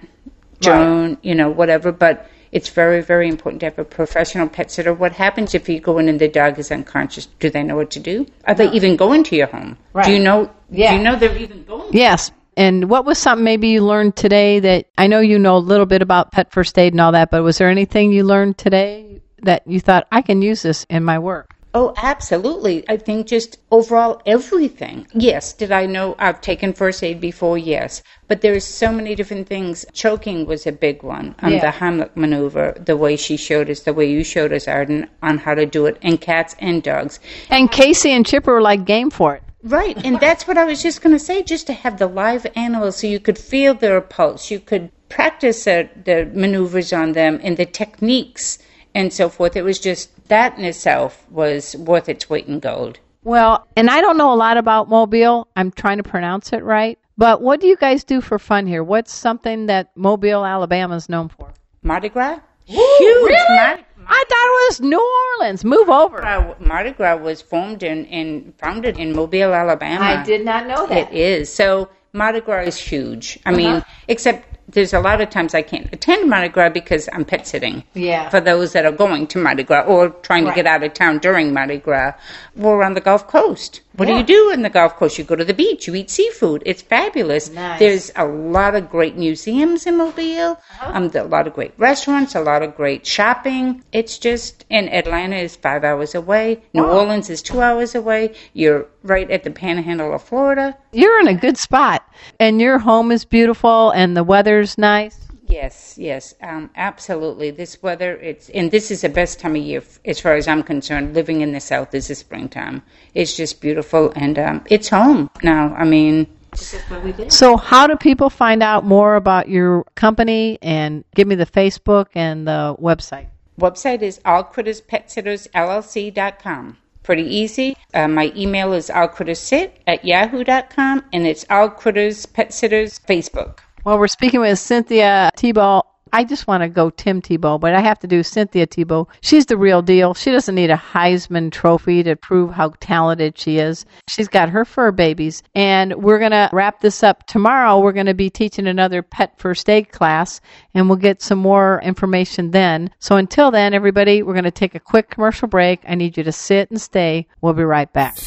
Joan, 0.60 1.18
you 1.22 1.36
know, 1.36 1.50
whatever, 1.50 1.92
but. 1.92 2.30
It's 2.50 2.70
very, 2.70 3.02
very 3.02 3.28
important 3.28 3.60
to 3.60 3.66
have 3.66 3.78
a 3.78 3.84
professional 3.84 4.48
pet 4.48 4.72
sitter. 4.72 4.94
What 4.94 5.12
happens 5.12 5.54
if 5.54 5.68
you 5.68 5.82
go 5.82 5.98
in 5.98 6.08
and 6.08 6.18
the 6.18 6.30
dog 6.30 6.58
is 6.58 6.72
unconscious? 6.72 7.26
Do 7.40 7.50
they 7.50 7.62
know 7.62 7.76
what 7.76 7.92
to 7.92 8.00
do? 8.00 8.26
Are 8.46 8.56
they 8.56 8.72
even 8.72 8.96
going 8.96 9.26
to 9.26 9.36
your 9.36 9.48
home? 9.48 9.78
Do 10.06 10.12
you 10.12 10.20
know? 10.20 10.50
Yeah. 10.72 10.92
Do 10.92 10.98
you 10.98 11.04
know 11.04 11.16
they're 11.18 11.38
even 11.38 11.66
going? 11.66 11.92
Yes. 11.92 12.32
And 12.56 12.90
what 12.90 13.04
was 13.04 13.18
something 13.18 13.44
maybe 13.44 13.68
you 13.68 13.82
learned 13.82 14.16
today 14.16 14.62
that 14.62 14.88
I 14.98 15.08
know 15.08 15.20
you 15.20 15.38
know 15.38 15.58
a 15.58 15.60
little 15.60 15.86
bit 15.86 16.02
about 16.02 16.32
pet 16.32 16.54
first 16.54 16.80
aid 16.80 16.94
and 16.94 17.02
all 17.02 17.12
that, 17.12 17.32
but 17.32 17.44
was 17.44 17.58
there 17.58 17.70
anything 17.70 18.14
you 18.14 18.24
learned 18.24 18.58
today 18.58 19.22
that 19.44 19.68
you 19.68 19.82
thought 19.82 20.08
I 20.10 20.22
can 20.22 20.42
use 20.42 20.62
this 20.62 20.86
in 20.90 21.04
my 21.04 21.20
work? 21.20 21.54
Oh, 21.74 21.94
absolutely. 21.98 22.84
I 22.90 22.98
think 22.98 23.28
just 23.28 23.60
overall 23.72 24.22
everything. 24.26 25.08
Yes, 25.14 25.54
did 25.54 25.72
I 25.72 25.86
know 25.86 26.16
I've 26.18 26.42
taken 26.42 26.74
first 26.74 27.04
aid 27.04 27.20
before? 27.22 27.58
Yes. 27.58 28.02
But 28.28 28.42
there's 28.42 28.64
so 28.64 28.92
many 28.92 29.16
different 29.16 29.48
things. 29.48 29.86
Choking 29.94 30.46
was 30.46 30.66
a 30.66 30.72
big 30.72 31.04
one. 31.04 31.36
Um, 31.40 31.54
Yeah. 31.54 31.60
The 31.60 31.78
Heimlich 31.78 32.16
maneuver, 32.16 32.76
the 32.84 32.98
way 32.98 33.16
she 33.16 33.38
showed 33.38 33.70
us, 33.70 33.82
the 33.82 33.94
way 33.94 34.10
you 34.10 34.24
showed 34.24 34.54
us, 34.54 34.68
Arden, 34.68 35.08
on 35.22 35.38
how 35.38 35.54
to 35.54 35.66
do 35.66 35.86
it, 35.86 35.98
and 36.02 36.20
cats 36.20 36.56
and 36.60 36.82
dogs. 36.82 37.20
And 37.50 37.72
Casey 37.72 38.12
and 38.12 38.26
Chipper 38.26 38.54
were 38.54 38.62
like 38.62 38.86
game 38.86 39.10
for 39.10 39.36
it. 39.36 39.44
Right, 39.64 39.98
and 40.06 40.20
that's 40.20 40.48
what 40.48 40.58
I 40.58 40.66
was 40.66 40.82
just 40.82 41.02
going 41.02 41.16
to 41.16 41.20
say, 41.20 41.44
just 41.44 41.68
to 41.68 41.74
have 41.74 41.98
the 41.98 42.08
live 42.08 42.46
animals 42.56 42.98
so 42.98 43.08
you 43.08 43.20
could 43.20 43.38
feel 43.38 43.74
their 43.74 44.00
pulse, 44.00 44.50
you 44.50 44.60
could 44.60 44.92
practice 45.10 45.68
uh, 45.68 45.88
the 46.06 46.30
maneuvers 46.34 46.94
on 46.94 47.14
them 47.14 47.40
and 47.44 47.58
the 47.58 47.66
techniques 47.66 48.60
and 48.98 49.14
so 49.14 49.30
forth. 49.30 49.56
It 49.56 49.64
was 49.64 49.78
just 49.78 50.10
that 50.28 50.58
in 50.58 50.66
itself 50.66 51.24
was 51.30 51.76
worth 51.76 52.10
its 52.10 52.30
weight 52.30 52.48
in 52.48 52.60
gold. 52.60 53.00
Well, 53.24 53.68
and 53.76 53.90
I 53.92 54.02
don't 54.02 54.18
know 54.18 54.34
a 54.34 54.36
lot 54.36 54.58
about 54.58 54.90
Mobile. 54.90 55.48
I'm 55.56 55.72
trying 55.72 55.98
to 55.98 56.04
pronounce 56.04 56.52
it 56.52 56.64
right. 56.64 56.98
But 57.16 57.42
what 57.42 57.62
do 57.62 57.68
you 57.68 57.78
guys 57.78 58.04
do 58.04 58.22
for 58.22 58.40
fun 58.40 58.66
here? 58.66 58.84
What's 58.84 59.14
something 59.14 59.68
that 59.68 59.96
Mobile, 59.96 60.44
Alabama 60.46 60.96
is 60.96 61.10
known 61.10 61.30
for? 61.30 61.54
Mardi 61.84 62.10
Gras? 62.10 62.40
Huge! 62.66 62.80
really? 63.00 63.56
Mardi, 63.56 63.84
I 64.08 64.24
thought 64.30 64.48
it 64.48 64.70
was 64.70 64.82
New 64.82 65.20
Orleans. 65.40 65.64
Move 65.64 65.90
over. 65.90 66.56
Mardi 66.60 66.92
Gras 66.92 67.18
was 67.18 67.42
formed 67.42 67.84
in, 67.84 68.06
in 68.06 68.54
founded 68.58 68.98
in 68.98 69.16
Mobile, 69.16 69.54
Alabama. 69.54 70.06
I 70.06 70.24
did 70.24 70.44
not 70.44 70.66
know 70.66 70.88
that. 70.88 71.12
It 71.12 71.16
is. 71.16 71.54
So 71.54 71.90
Mardi 72.14 72.42
Gras 72.42 72.62
is 72.62 72.78
huge. 72.78 73.38
I 73.46 73.50
uh-huh. 73.50 73.58
mean, 73.58 73.86
except 74.08 74.57
there's 74.70 74.94
a 74.94 75.00
lot 75.00 75.22
of 75.22 75.30
times 75.30 75.54
I 75.54 75.62
can't 75.62 75.88
attend 75.94 76.30
Mardi 76.30 76.50
Gras 76.50 76.70
because 76.70 77.08
I'm 77.14 77.24
pet 77.24 77.48
sitting. 77.48 77.84
Yeah. 77.94 78.30
For 78.30 78.42
those 78.42 78.74
that 78.74 78.86
are 78.86 78.92
going 78.92 79.28
to 79.28 79.40
Mardi 79.40 79.64
Gras 79.64 79.86
or 79.86 80.10
trying 80.10 80.44
to 80.44 80.50
Right. 80.50 80.56
get 80.56 80.68
out 80.68 80.84
of 80.84 80.94
town 80.94 81.20
during 81.20 81.54
Mardi 81.54 81.78
Gras. 81.78 82.14
We're 82.56 82.84
on 82.84 82.94
the 82.94 83.02
Gulf 83.02 83.28
Coast. 83.28 83.82
What 83.98 84.08
Yeah. 84.08 84.14
do 84.14 84.20
you 84.20 84.26
do 84.26 84.52
in 84.54 84.62
the 84.62 84.70
golf 84.70 84.96
course? 84.96 85.18
You 85.18 85.24
go 85.24 85.36
to 85.36 85.44
the 85.44 85.56
beach, 85.56 85.88
you 85.88 85.96
eat 85.96 86.12
seafood. 86.12 86.62
It's 86.68 86.84
fabulous. 86.84 87.50
Nice. 87.52 87.80
There's 87.80 88.12
a 88.16 88.26
lot 88.26 88.76
of 88.76 88.92
great 88.92 89.18
museums 89.18 89.88
in 89.88 89.98
Mobile, 89.98 90.52
Uh-huh. 90.52 90.92
um, 90.94 91.10
a 91.16 91.24
lot 91.24 91.48
of 91.48 91.54
great 91.56 91.74
restaurants, 91.80 92.36
a 92.36 92.42
lot 92.42 92.62
of 92.62 92.78
great 92.78 93.08
shopping. 93.08 93.84
It's 93.92 94.20
just, 94.20 94.66
and 94.70 94.88
Atlanta 94.94 95.38
is 95.38 95.56
five 95.56 95.84
hours 95.84 96.14
away. 96.14 96.62
New 96.76 96.86
Orleans 96.86 97.30
is 97.32 97.42
two 97.42 97.60
hours 97.62 97.96
away. 97.96 98.34
You're 98.54 98.86
right 99.04 99.30
at 99.32 99.44
the 99.44 99.50
panhandle 99.52 100.14
of 100.14 100.22
Florida. 100.22 100.78
You're 100.92 101.20
in 101.20 101.28
a 101.28 101.34
good 101.34 101.58
spot. 101.58 102.04
And 102.40 102.62
your 102.62 102.78
home 102.78 103.12
is 103.12 103.26
beautiful 103.26 103.90
and 103.92 104.16
the 104.16 104.24
weather's 104.24 104.78
nice. 104.78 105.27
Yes, 105.50 105.98
yes, 105.98 106.36
um, 106.42 106.70
absolutely. 106.76 107.52
This 107.52 107.82
weather, 107.82 108.18
it's 108.18 108.50
and 108.50 108.70
this 108.70 108.92
is 108.92 109.00
the 109.02 109.10
best 109.10 109.40
time 109.40 109.56
of 109.56 109.62
year 109.62 109.82
as 110.04 110.20
far 110.20 110.36
as 110.36 110.46
I'm 110.48 110.62
concerned. 110.62 111.14
Living 111.14 111.40
in 111.42 111.54
the 111.54 111.62
South 111.62 111.96
is 111.96 112.10
the 112.10 112.16
springtime. 112.16 112.84
It's 113.14 113.38
just 113.38 113.62
beautiful, 113.62 114.12
and 114.16 114.38
um, 114.38 114.66
it's 114.70 114.90
home 114.90 115.30
now. 115.44 115.74
I 115.76 115.86
mean, 115.86 116.28
this 116.52 116.74
is 116.74 116.82
what 116.90 117.02
we 117.04 117.14
did. 117.14 117.32
So, 117.32 117.56
how 117.56 117.88
do 117.88 117.96
people 117.96 118.30
find 118.30 118.62
out 118.62 118.84
more 118.84 119.16
about 119.16 119.48
your 119.48 119.86
company? 119.96 120.60
And 120.62 121.06
give 121.16 121.30
me 121.30 121.36
the 121.36 121.46
Facebook 121.46 122.08
and 122.14 122.46
the 122.46 122.76
website. 122.82 123.28
Website 123.60 124.02
is 124.02 124.20
allcritterspetsittersllc.com. 124.20 126.78
Pretty 127.04 127.24
easy. 127.24 127.78
Uh, 127.94 128.10
my 128.10 128.34
email 128.36 128.74
is 128.74 128.90
allcrittersit 128.90 129.72
at 129.88 130.04
yahoo.com, 130.04 131.06
and 131.14 131.26
it's 131.26 131.46
allcritters 131.46 132.26
pet 132.26 132.54
sitters 132.54 133.00
Facebook. 133.00 133.60
Well, 133.88 134.00
we're 134.00 134.10
speaking 134.10 134.42
with 134.42 134.60
Cynthia 134.60 135.32
Tebow. 135.38 135.82
I 136.12 136.26
just 136.26 136.46
want 136.46 136.62
to 136.62 136.68
go 136.68 136.90
Tim 136.90 137.22
Tebow, 137.22 137.58
but 137.58 137.74
I 137.74 137.80
have 137.80 137.98
to 138.00 138.08
do 138.08 138.22
Cynthia 138.22 138.68
Tebow. 138.68 139.08
She's 139.22 139.46
the 139.46 139.56
real 139.56 139.82
deal. 139.82 140.14
She 140.14 140.30
doesn't 140.30 140.56
need 140.56 140.70
a 140.70 140.76
Heisman 140.76 141.54
trophy 141.54 142.04
to 142.04 142.18
prove 142.18 142.52
how 142.52 142.74
talented 142.82 143.38
she 143.38 143.60
is. 143.60 143.86
She's 144.10 144.28
got 144.28 144.50
her 144.50 144.66
fur 144.66 144.92
babies. 144.92 145.42
And 145.56 146.04
we're 146.04 146.20
going 146.20 146.32
to 146.32 146.50
wrap 146.52 146.82
this 146.82 147.02
up 147.02 147.28
tomorrow. 147.28 147.80
We're 147.80 147.94
going 147.94 148.08
to 148.08 148.14
be 148.14 148.30
teaching 148.30 148.68
another 148.68 149.02
pet 149.02 149.40
first 149.40 149.70
aid 149.70 149.94
class, 149.94 150.42
and 150.74 150.90
we'll 150.90 150.98
get 150.98 151.22
some 151.22 151.40
more 151.40 151.82
information 151.82 152.52
then. 152.52 152.90
So 153.00 153.16
until 153.16 153.52
then, 153.52 153.74
everybody, 153.74 154.22
we're 154.22 154.34
going 154.34 154.44
to 154.44 154.52
take 154.52 154.76
a 154.76 154.82
quick 154.82 155.10
commercial 155.10 155.48
break. 155.48 155.80
I 155.88 155.96
need 155.96 156.18
you 156.18 156.26
to 156.26 156.34
sit 156.34 156.70
and 156.72 156.82
stay. 156.82 157.26
We'll 157.40 157.54
be 157.54 157.64
right 157.64 157.94
back. 157.94 158.18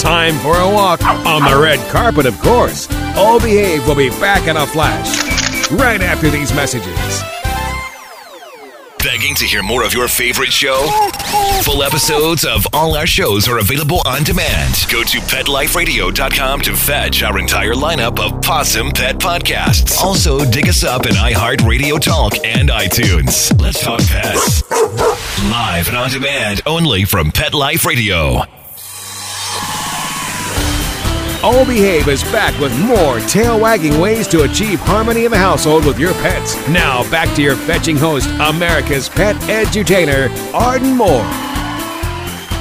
Time 0.00 0.34
for 0.38 0.56
a 0.56 0.66
walk 0.66 1.04
on 1.04 1.42
the 1.42 1.60
red 1.60 1.78
carpet, 1.90 2.24
of 2.24 2.38
course. 2.40 2.88
All 3.16 3.38
Behave 3.38 3.86
will 3.86 3.94
be 3.94 4.08
back 4.08 4.48
in 4.48 4.56
a 4.56 4.66
flash 4.66 5.70
right 5.70 6.00
after 6.00 6.30
these 6.30 6.54
messages. 6.54 7.22
Begging 9.04 9.34
to 9.34 9.44
hear 9.44 9.62
more 9.62 9.84
of 9.84 9.92
your 9.92 10.08
favorite 10.08 10.52
show? 10.52 10.86
Full 11.64 11.82
episodes 11.82 12.46
of 12.46 12.66
all 12.72 12.96
our 12.96 13.06
shows 13.06 13.46
are 13.46 13.58
available 13.58 14.00
on 14.06 14.24
demand. 14.24 14.74
Go 14.90 15.02
to 15.02 15.18
PetLifeRadio.com 15.18 16.60
to 16.62 16.74
fetch 16.74 17.22
our 17.22 17.38
entire 17.38 17.74
lineup 17.74 18.18
of 18.20 18.40
Possum 18.40 18.90
Pet 18.92 19.16
podcasts. 19.16 19.98
Also, 20.00 20.44
dig 20.50 20.68
us 20.68 20.82
up 20.82 21.04
in 21.04 21.12
iHeartRadio 21.12 22.00
Talk 22.00 22.34
and 22.44 22.70
iTunes. 22.70 23.58
Let's 23.60 23.82
talk 23.82 24.00
pets. 24.00 24.70
Live 25.50 25.88
and 25.88 25.96
on 25.96 26.10
demand 26.10 26.62
only 26.64 27.04
from 27.04 27.32
Pet 27.32 27.52
Life 27.52 27.84
Radio. 27.84 28.59
All 31.42 31.64
Behave 31.64 32.06
is 32.08 32.22
back 32.24 32.58
with 32.60 32.78
more 32.84 33.18
tail 33.20 33.58
wagging 33.58 33.98
ways 33.98 34.28
to 34.28 34.42
achieve 34.42 34.78
harmony 34.78 35.24
in 35.24 35.30
the 35.30 35.38
household 35.38 35.86
with 35.86 35.98
your 35.98 36.12
pets. 36.14 36.54
Now, 36.68 37.10
back 37.10 37.34
to 37.36 37.42
your 37.42 37.56
fetching 37.56 37.96
host, 37.96 38.28
America's 38.40 39.08
pet 39.08 39.36
edutainer, 39.48 40.28
Arden 40.52 40.94
Moore. 40.94 41.24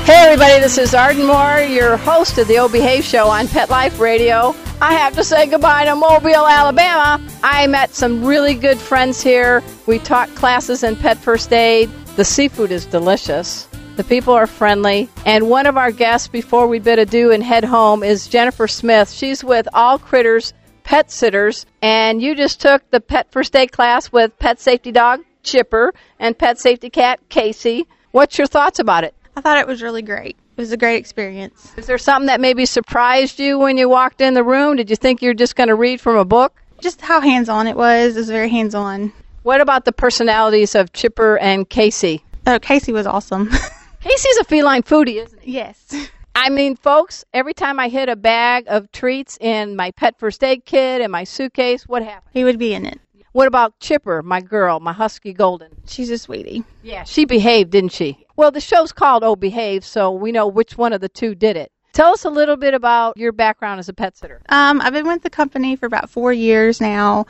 Hey, 0.06 0.24
everybody, 0.24 0.62
this 0.62 0.78
is 0.78 0.96
Arden 0.96 1.26
Moore, 1.26 1.60
your 1.60 1.98
host 1.98 2.38
of 2.38 2.48
the 2.48 2.58
O 2.58 2.70
Behave 2.70 3.04
Show 3.04 3.28
on 3.28 3.50
Pet 3.50 3.70
Life 3.70 4.00
Radio. 4.00 4.56
I 4.82 4.94
have 4.94 5.14
to 5.16 5.26
say 5.26 5.46
goodbye 5.46 5.84
to 5.84 5.96
Mobile, 5.96 6.48
Alabama. 6.48 7.22
I 7.44 7.68
met 7.68 7.94
some 7.94 8.24
really 8.24 8.54
good 8.54 8.80
friends 8.80 9.22
here. 9.22 9.62
We 9.88 10.00
taught 10.00 10.34
classes 10.36 10.84
in 10.84 10.96
pet 10.96 11.18
first 11.18 11.52
aid. 11.52 11.90
The 12.16 12.24
seafood 12.24 12.72
is 12.72 12.86
delicious. 12.86 13.69
The 14.00 14.06
people 14.06 14.34
are 14.34 14.48
friendly. 14.48 15.10
And 15.26 15.50
one 15.50 15.66
of 15.66 15.76
our 15.76 15.92
guests 15.92 16.30
before 16.30 16.68
we 16.68 16.80
bid 16.80 17.00
adieu 17.00 17.34
and 17.34 17.44
head 17.44 17.66
home 17.66 18.02
is 18.02 18.30
Jennifer 18.30 18.66
Smith. 18.66 19.12
She's 19.12 19.44
with 19.44 19.68
All 19.74 20.00
Critters 20.00 20.54
Pet 20.86 21.12
Sitters. 21.12 21.66
And 21.82 22.22
you 22.22 22.34
just 22.34 22.62
took 22.62 22.90
the 22.92 23.02
Pet 23.02 23.30
First 23.30 23.58
Aid 23.58 23.74
class 23.74 24.10
with 24.10 24.40
Pet 24.40 24.62
Safety 24.62 24.94
Dog 24.94 25.26
Chipper 25.44 25.94
and 26.18 26.38
Pet 26.38 26.58
Safety 26.58 26.90
Cat 26.90 27.20
Casey. 27.28 27.88
What's 28.12 28.38
your 28.38 28.48
thoughts 28.48 28.80
about 28.80 29.04
it? 29.04 29.14
I 29.36 29.42
thought 29.42 29.58
it 29.58 29.68
was 29.68 29.82
really 29.82 30.02
great. 30.02 30.38
It 30.56 30.62
was 30.62 30.72
a 30.72 30.78
great 30.78 30.96
experience. 30.96 31.74
Is 31.76 31.86
there 31.86 31.98
something 31.98 32.28
that 32.28 32.40
maybe 32.40 32.66
surprised 32.66 33.38
you 33.38 33.60
when 33.60 33.78
you 33.78 33.90
walked 33.90 34.22
in 34.22 34.34
the 34.34 34.46
room? 34.46 34.78
Did 34.78 34.90
you 34.90 34.96
think 34.96 35.22
you're 35.22 35.34
just 35.34 35.58
going 35.58 35.68
to 35.68 35.76
read 35.76 36.00
from 36.00 36.16
a 36.16 36.24
book? 36.24 36.54
Just 36.80 37.02
how 37.02 37.20
hands 37.20 37.50
on 37.50 37.68
it 37.68 37.76
was. 37.76 38.16
It 38.16 38.20
was 38.20 38.30
very 38.30 38.50
hands 38.50 38.76
on. 38.76 39.12
What 39.44 39.60
about 39.60 39.84
the 39.84 39.92
personalities 39.92 40.74
of 40.74 40.94
Chipper 40.94 41.38
and 41.38 41.68
Casey? 41.68 42.24
Oh, 42.48 42.60
Casey 42.60 42.94
was 42.94 43.06
awesome. 43.06 43.50
Casey's 44.02 44.38
a 44.38 44.44
feline 44.44 44.84
foodie, 44.84 45.24
isn't 45.24 45.42
he? 45.42 45.54
yes. 45.54 45.94
I 46.36 46.50
mean, 46.50 46.76
folks, 46.78 47.26
every 47.34 47.54
time 47.54 47.80
I 47.80 47.90
hit 47.90 48.08
a 48.08 48.16
bag 48.16 48.66
of 48.68 48.92
treats 48.92 49.38
in 49.42 49.76
my 49.76 49.92
pet 49.92 50.18
first 50.20 50.42
aid 50.44 50.64
kit 50.66 51.02
and 51.02 51.12
my 51.12 51.24
suitcase, 51.26 51.84
what 51.88 52.02
happens? 52.04 52.30
He 52.34 52.44
would 52.46 52.58
be 52.60 52.74
in 52.74 52.86
it. 52.86 53.00
What 53.34 53.48
about 53.48 53.78
Chipper, 53.80 54.24
my 54.24 54.40
girl, 54.42 54.80
my 54.80 54.94
husky 54.94 55.34
golden? 55.34 55.70
She's 55.86 56.10
a 56.10 56.18
sweetie. 56.18 56.64
Yeah, 56.82 57.04
she 57.04 57.26
behaved, 57.26 57.72
didn't 57.72 57.92
she? 57.92 58.26
Well, 58.36 58.52
the 58.52 58.62
show's 58.62 58.92
called 58.92 59.24
Oh 59.24 59.36
Behave, 59.36 59.84
so 59.86 60.12
we 60.12 60.32
know 60.32 60.48
which 60.48 60.78
one 60.78 60.94
of 60.94 61.02
the 61.02 61.10
two 61.10 61.36
did 61.36 61.58
it. 61.58 61.72
Tell 61.94 62.14
us 62.14 62.24
a 62.26 62.30
little 62.30 62.56
bit 62.58 62.74
about 62.74 63.18
your 63.18 63.32
background 63.32 63.80
as 63.80 63.90
a 63.90 63.94
pet 63.94 64.16
sitter. 64.18 64.42
Um, 64.50 64.80
I've 64.82 64.94
been 64.94 65.08
with 65.08 65.22
the 65.24 65.30
company 65.30 65.76
for 65.76 65.86
about 65.88 66.10
four 66.10 66.32
years 66.32 66.80
now. 66.80 67.26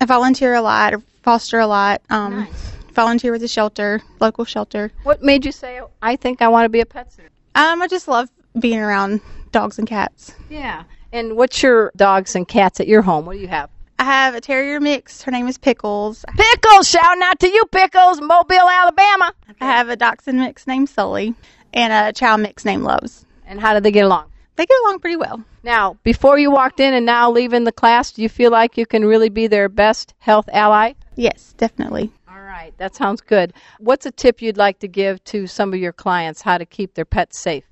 I 0.00 0.04
volunteer 0.06 0.54
a 0.54 0.62
lot, 0.62 0.94
foster 1.22 1.60
a 1.60 1.66
lot. 1.66 2.02
Um, 2.10 2.40
Nice. 2.40 2.71
Volunteer 2.94 3.32
with 3.32 3.42
a 3.42 3.48
shelter, 3.48 4.02
local 4.20 4.44
shelter. 4.44 4.92
What 5.02 5.22
made 5.22 5.44
you 5.44 5.52
say, 5.52 5.80
I 6.02 6.16
think 6.16 6.42
I 6.42 6.48
want 6.48 6.66
to 6.66 6.68
be 6.68 6.80
a 6.80 6.86
pet 6.86 7.12
sitter? 7.12 7.30
Um, 7.54 7.82
I 7.82 7.88
just 7.88 8.08
love 8.08 8.30
being 8.58 8.78
around 8.78 9.20
dogs 9.50 9.78
and 9.78 9.88
cats. 9.88 10.34
Yeah. 10.50 10.84
And 11.12 11.36
what's 11.36 11.62
your 11.62 11.92
dogs 11.96 12.34
and 12.34 12.46
cats 12.46 12.80
at 12.80 12.88
your 12.88 13.02
home? 13.02 13.26
What 13.26 13.34
do 13.34 13.40
you 13.40 13.48
have? 13.48 13.70
I 13.98 14.04
have 14.04 14.34
a 14.34 14.40
terrier 14.40 14.80
mix. 14.80 15.22
Her 15.22 15.30
name 15.30 15.46
is 15.46 15.58
Pickles. 15.58 16.24
Pickles! 16.36 16.88
Shouting 16.88 17.22
out 17.22 17.38
to 17.40 17.48
you, 17.48 17.64
Pickles, 17.70 18.20
Mobile, 18.20 18.68
Alabama. 18.68 19.32
I 19.60 19.66
have 19.66 19.88
a 19.90 19.96
dachshund 19.96 20.38
mix 20.38 20.66
named 20.66 20.88
Sully 20.88 21.34
and 21.72 21.92
a 21.92 22.12
chow 22.12 22.36
mix 22.36 22.64
named 22.64 22.82
Loves. 22.82 23.24
And 23.46 23.60
how 23.60 23.74
did 23.74 23.84
they 23.84 23.92
get 23.92 24.04
along? 24.04 24.30
They 24.56 24.66
get 24.66 24.76
along 24.84 25.00
pretty 25.00 25.16
well. 25.16 25.44
Now, 25.62 25.98
before 26.02 26.38
you 26.38 26.50
walked 26.50 26.80
in 26.80 26.94
and 26.94 27.06
now 27.06 27.30
leaving 27.30 27.64
the 27.64 27.72
class, 27.72 28.12
do 28.12 28.22
you 28.22 28.28
feel 28.28 28.50
like 28.50 28.76
you 28.76 28.86
can 28.86 29.04
really 29.04 29.28
be 29.28 29.46
their 29.46 29.68
best 29.68 30.14
health 30.18 30.48
ally? 30.52 30.94
Yes, 31.14 31.54
definitely. 31.56 32.10
All 32.52 32.58
right, 32.58 32.76
that 32.76 32.94
sounds 32.94 33.22
good. 33.22 33.54
What's 33.78 34.04
a 34.04 34.10
tip 34.10 34.42
you'd 34.42 34.58
like 34.58 34.78
to 34.80 34.88
give 34.88 35.24
to 35.24 35.46
some 35.46 35.72
of 35.72 35.80
your 35.80 35.92
clients 35.94 36.42
how 36.42 36.58
to 36.58 36.66
keep 36.66 36.92
their 36.92 37.06
pets 37.06 37.38
safe? 37.38 37.64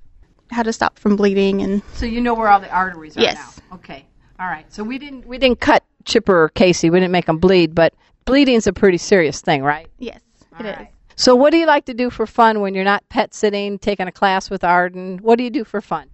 How 0.51 0.63
to 0.63 0.73
stop 0.73 0.99
from 0.99 1.17
bleeding 1.17 1.61
and 1.61 1.83
So 1.93 2.07
you 2.07 2.23
know 2.23 2.33
where 2.33 2.49
all 2.49 2.61
the 2.61 2.71
arteries 2.71 3.15
are 3.19 3.21
Yes. 3.21 3.61
now. 3.71 3.77
Okay. 3.77 4.07
All 4.39 4.47
right. 4.47 4.65
So 4.73 4.83
we 4.83 4.99
didn't 4.99 5.27
we 5.27 5.37
didn't 5.37 5.61
cut 5.61 5.85
Chipper 6.07 6.45
or 6.45 6.49
Casey. 6.49 6.89
We 6.89 6.99
didn't 6.99 7.13
make 7.13 7.27
them 7.27 7.37
bleed, 7.37 7.75
but 7.75 7.93
bleeding's 8.25 8.67
a 8.67 8.73
pretty 8.73 8.97
serious 8.97 9.43
thing, 9.43 9.63
right? 9.63 9.87
yes, 9.99 10.21
it 10.59 10.65
is. 10.65 10.87
So 11.15 11.37
what 11.37 11.51
do 11.51 11.59
you 11.59 11.67
like 11.67 11.85
to 11.85 11.95
do 11.95 12.09
for 12.09 12.27
fun 12.27 12.61
when 12.61 12.75
you're 12.75 12.83
not 12.83 13.07
pet 13.11 13.35
sitting, 13.35 13.79
taking 13.79 14.09
a 14.09 14.13
class 14.13 14.49
with 14.49 14.65
Arden? 14.65 15.19
What 15.19 15.37
do 15.37 15.45
you 15.45 15.51
do 15.51 15.65
for 15.65 15.83
fun? 15.83 16.09